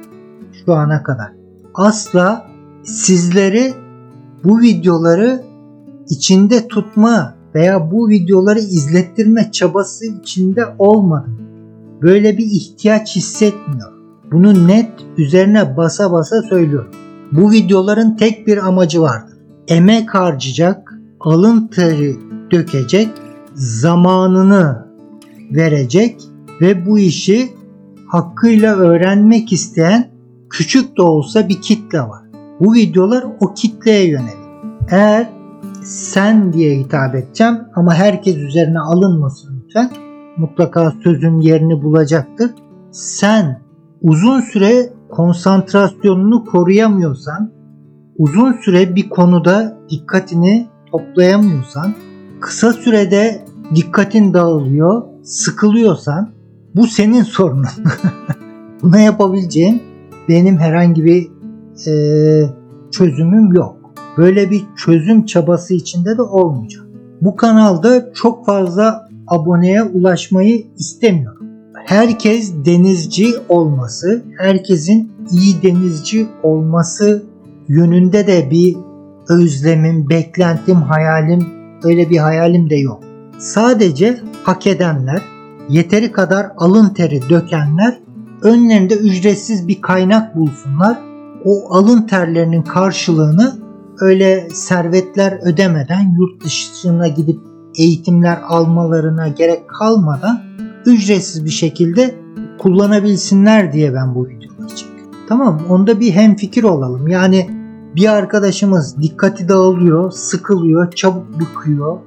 [0.66, 1.32] şu ana kadar
[1.74, 2.48] asla
[2.84, 3.74] sizleri
[4.43, 5.43] bu videoları
[6.10, 11.48] içinde tutma veya bu videoları izlettirme çabası içinde olmadım
[12.02, 13.91] böyle bir ihtiyaç hissetmiyor.
[14.32, 16.91] Bunu net üzerine basa basa söylüyorum.
[17.32, 19.38] Bu videoların tek bir amacı vardır.
[19.68, 22.16] Emek harcayacak, alın teri
[22.52, 23.10] dökecek,
[23.54, 24.88] zamanını
[25.52, 26.22] verecek
[26.62, 27.50] ve bu işi
[28.08, 30.10] hakkıyla öğrenmek isteyen
[30.50, 32.24] küçük de olsa bir kitle var.
[32.60, 34.38] Bu videolar o kitleye yönelik.
[34.89, 35.30] Eğer
[35.84, 39.89] sen diye hitap edeceğim ama herkes üzerine alınmasın lütfen
[40.38, 42.51] mutlaka sözün yerini bulacaktır.
[42.91, 43.62] Sen
[44.01, 47.51] uzun süre konsantrasyonunu koruyamıyorsan,
[48.18, 51.93] uzun süre bir konuda dikkatini toplayamıyorsan,
[52.41, 53.45] kısa sürede
[53.76, 56.30] dikkatin dağılıyor, sıkılıyorsan
[56.76, 57.66] bu senin sorunun.
[58.82, 59.82] Buna yapabileceğim
[60.30, 61.28] benim herhangi bir
[61.88, 61.93] e,
[62.91, 63.76] çözümüm yok.
[64.18, 66.84] Böyle bir çözüm çabası içinde de olmayacak.
[67.22, 71.47] Bu kanalda çok fazla aboneye ulaşmayı istemiyorum.
[71.86, 77.24] Herkes denizci olması, herkesin iyi denizci olması
[77.68, 78.78] yönünde de bir
[79.30, 81.45] özlemim, beklentim, hayalim,
[81.84, 83.03] öyle bir hayalim de yok.
[83.39, 85.22] Sadece hak edenler,
[85.70, 87.99] yeteri kadar alın teri dökenler
[88.41, 90.98] önlerinde ücretsiz bir kaynak bulsunlar.
[91.45, 93.66] O alın terlerinin karşılığını
[93.99, 97.40] öyle servetler ödemeden yurt dışına gidip
[97.78, 100.41] eğitimler almalarına gerek kalmadan
[100.86, 102.15] ücretsiz bir şekilde
[102.60, 105.11] kullanabilsinler diye ben bu videoyu çekiyorum.
[105.30, 107.07] Tamam onda bir hemfikir olalım.
[107.07, 107.49] Yani
[107.95, 111.98] bir arkadaşımız dikkati dağılıyor, sıkılıyor, çabuk bıkıyor,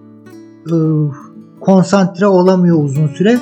[1.60, 3.38] konsantre olamıyor uzun süre.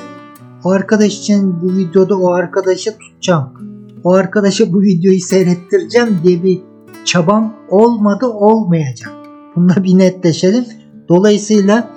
[0.63, 3.49] O arkadaş için bu videoda o arkadaşı tutacağım.
[4.03, 6.61] O arkadaşa bu videoyu seyrettireceğim diye bir
[7.09, 9.11] çabam olmadı olmayacak.
[9.55, 10.65] Bunda bir netleşelim.
[11.09, 11.89] Dolayısıyla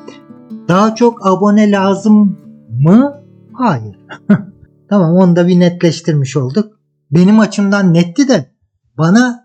[0.69, 2.39] daha çok abone lazım
[2.71, 3.23] mı?
[3.53, 3.99] Hayır.
[4.89, 6.79] tamam onu da bir netleştirmiş olduk.
[7.11, 8.51] Benim açımdan netti de
[8.99, 9.45] bana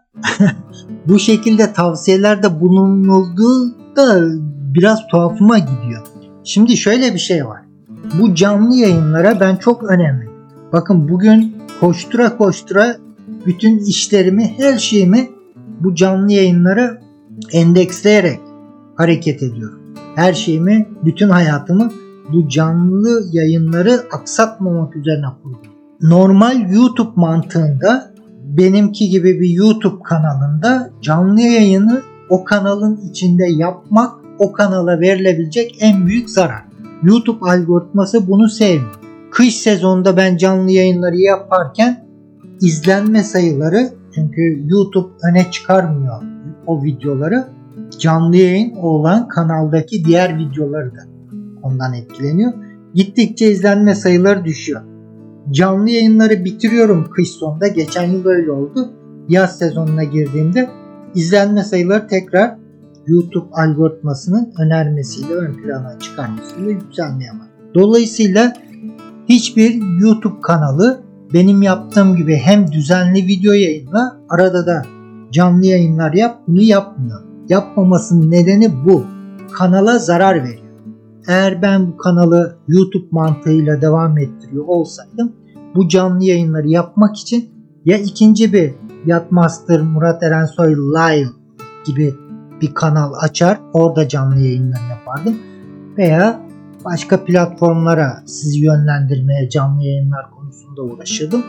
[1.07, 4.22] bu şekilde tavsiyelerde bulunulduğu da
[4.76, 6.07] biraz tuhafıma gidiyor.
[6.44, 7.61] Şimdi şöyle bir şey var.
[8.22, 10.27] Bu canlı yayınlara ben çok önemli.
[10.73, 12.98] Bakın bugün koştura koştura
[13.45, 15.37] bütün işlerimi, her şeyimi
[15.80, 17.02] bu canlı yayınlara
[17.54, 18.40] endeksleyerek
[18.95, 19.88] hareket ediyorum
[20.18, 21.91] her şeyimi, bütün hayatımı
[22.34, 25.72] bu canlı yayınları aksatmamak üzerine kurdum.
[26.02, 28.12] Normal YouTube mantığında
[28.44, 36.08] benimki gibi bir YouTube kanalında canlı yayını o kanalın içinde yapmak o kanala verilebilecek en
[36.08, 36.64] büyük zarar.
[37.04, 38.99] YouTube algoritması bunu sevmiyor.
[39.32, 42.06] Kış sezonunda ben canlı yayınları yaparken
[42.62, 46.23] izlenme sayıları çünkü YouTube öne çıkarmıyor
[46.68, 47.48] o videoları.
[47.99, 50.99] Canlı yayın olan kanaldaki diğer videoları da
[51.64, 52.53] ondan etkileniyor.
[52.94, 54.81] Gittikçe izlenme sayıları düşüyor.
[55.52, 57.68] Canlı yayınları bitiriyorum kış sonunda.
[57.68, 58.94] Geçen yıl öyle oldu.
[59.30, 60.69] Yaz sezonuna girdiğimde
[61.15, 62.56] izlenme sayıları tekrar
[63.07, 67.72] YouTube algoritmasının önermesiyle ön plana çıkarmasıyla yükselmeye başladı.
[67.76, 68.53] Dolayısıyla
[69.30, 74.86] hiçbir YouTube kanalı benim yaptığım gibi hem düzenli video yayınla arada da
[75.32, 77.22] canlı yayınlar yap bunu yapmıyor.
[77.49, 79.04] Yapmamasının nedeni bu.
[79.54, 80.68] Kanala zarar veriyor.
[81.28, 85.34] Eğer ben bu kanalı YouTube mantığıyla devam ettiriyor olsaydım
[85.76, 87.49] bu canlı yayınları yapmak için
[87.86, 88.74] ya ikinci bir
[89.06, 91.30] Yatmaster Murat Erensoy Live
[91.86, 92.16] gibi
[92.62, 95.38] bir kanal açar orada canlı yayınlar yapardım
[95.98, 96.41] veya
[96.86, 101.44] başka platformlara sizi yönlendirmeye canlı yayınlar konusunda uğraşırdım.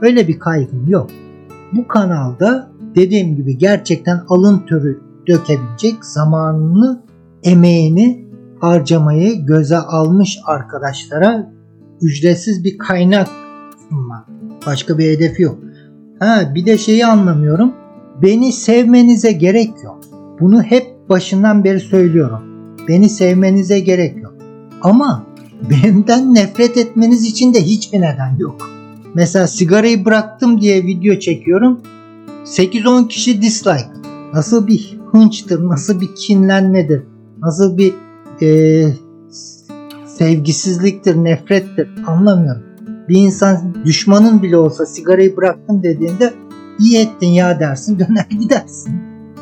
[0.00, 1.10] Öyle bir kaygım yok.
[1.72, 7.02] Bu kanalda dediğim gibi gerçekten alın törü dökebilecek zamanını,
[7.42, 8.28] emeğini
[8.60, 11.52] harcamayı göze almış arkadaşlara
[12.02, 13.28] ücretsiz bir kaynak
[13.88, 14.28] sunmak.
[14.66, 15.58] Başka bir hedefi yok.
[16.18, 17.72] Ha bir de şeyi anlamıyorum.
[18.22, 20.00] Beni sevmenize gerek yok.
[20.40, 22.40] Bunu hep başından beri söylüyorum.
[22.88, 24.34] Beni sevmenize gerek yok.
[24.82, 25.26] Ama
[25.70, 28.70] benden nefret etmeniz için de hiçbir neden yok.
[29.14, 31.80] Mesela sigarayı bıraktım diye video çekiyorum.
[32.44, 33.88] 8-10 kişi dislike.
[34.32, 37.02] Nasıl bir hınçtır, nasıl bir kinlenmedir,
[37.42, 37.94] nasıl bir
[38.42, 38.84] e,
[40.06, 42.62] sevgisizliktir, nefrettir anlamıyorum.
[43.08, 46.34] Bir insan düşmanın bile olsa sigarayı bıraktım dediğinde
[46.78, 48.94] iyi ettin ya dersin döner gidersin.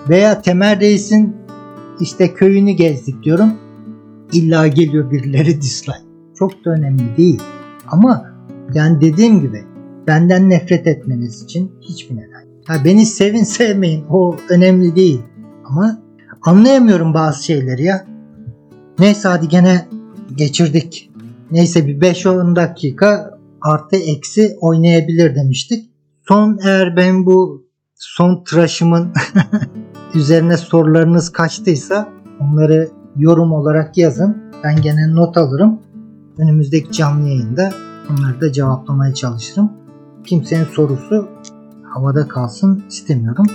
[0.08, 1.36] Veya Temel Reis'in
[2.00, 3.52] işte köyünü gezdik diyorum.
[4.32, 6.09] İlla geliyor birileri dislike.
[6.40, 7.42] Çok da önemli değil.
[7.88, 8.24] Ama
[8.74, 9.64] yani dediğim gibi
[10.06, 12.44] benden nefret etmeniz için hiçbir neden.
[12.66, 15.22] Ha beni sevin sevmeyin o önemli değil.
[15.64, 15.98] Ama
[16.42, 18.06] anlayamıyorum bazı şeyleri ya.
[18.98, 19.88] Neyse hadi gene
[20.36, 21.10] geçirdik.
[21.50, 25.90] Neyse bir 5-10 dakika artı eksi oynayabilir demiştik.
[26.28, 29.12] Son eğer ben bu son tıraşımın
[30.14, 32.08] üzerine sorularınız kaçtıysa
[32.40, 34.36] onları yorum olarak yazın.
[34.64, 35.80] Ben gene not alırım.
[36.40, 37.72] Önümüzdeki canlı yayında
[38.10, 39.72] onları da cevaplamaya çalışırım.
[40.24, 41.28] Kimsenin sorusu
[41.82, 43.46] havada kalsın istemiyorum.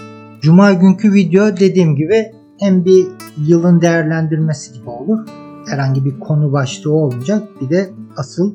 [0.42, 3.08] Cuma günkü video dediğim gibi hem bir
[3.38, 5.20] yılın değerlendirmesi gibi olur.
[5.68, 7.48] Herhangi bir konu başlığı olmayacak.
[7.62, 8.54] Bir de asıl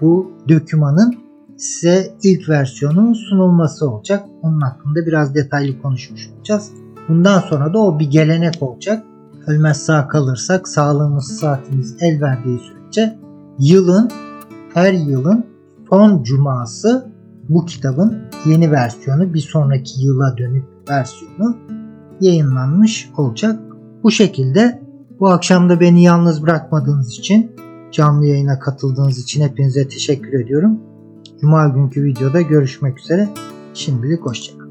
[0.00, 1.14] bu dökümanın
[1.56, 4.24] size ilk versiyonun sunulması olacak.
[4.42, 6.70] Onun hakkında biraz detaylı konuşmuş olacağız.
[7.08, 9.04] Bundan sonra da o bir gelenek olacak.
[9.46, 12.81] Ölmez sağ kalırsak sağlığımız saatimiz el verdiği sürece
[13.58, 14.10] yılın
[14.74, 15.46] her yılın
[15.90, 17.12] son cuması
[17.48, 21.56] bu kitabın yeni versiyonu bir sonraki yıla dönük versiyonu
[22.20, 23.60] yayınlanmış olacak.
[24.02, 24.82] Bu şekilde
[25.20, 27.50] bu akşam da beni yalnız bırakmadığınız için
[27.92, 30.80] canlı yayına katıldığınız için hepinize teşekkür ediyorum.
[31.40, 33.28] Cuma günkü videoda görüşmek üzere.
[33.74, 34.61] Şimdilik hoşçakalın.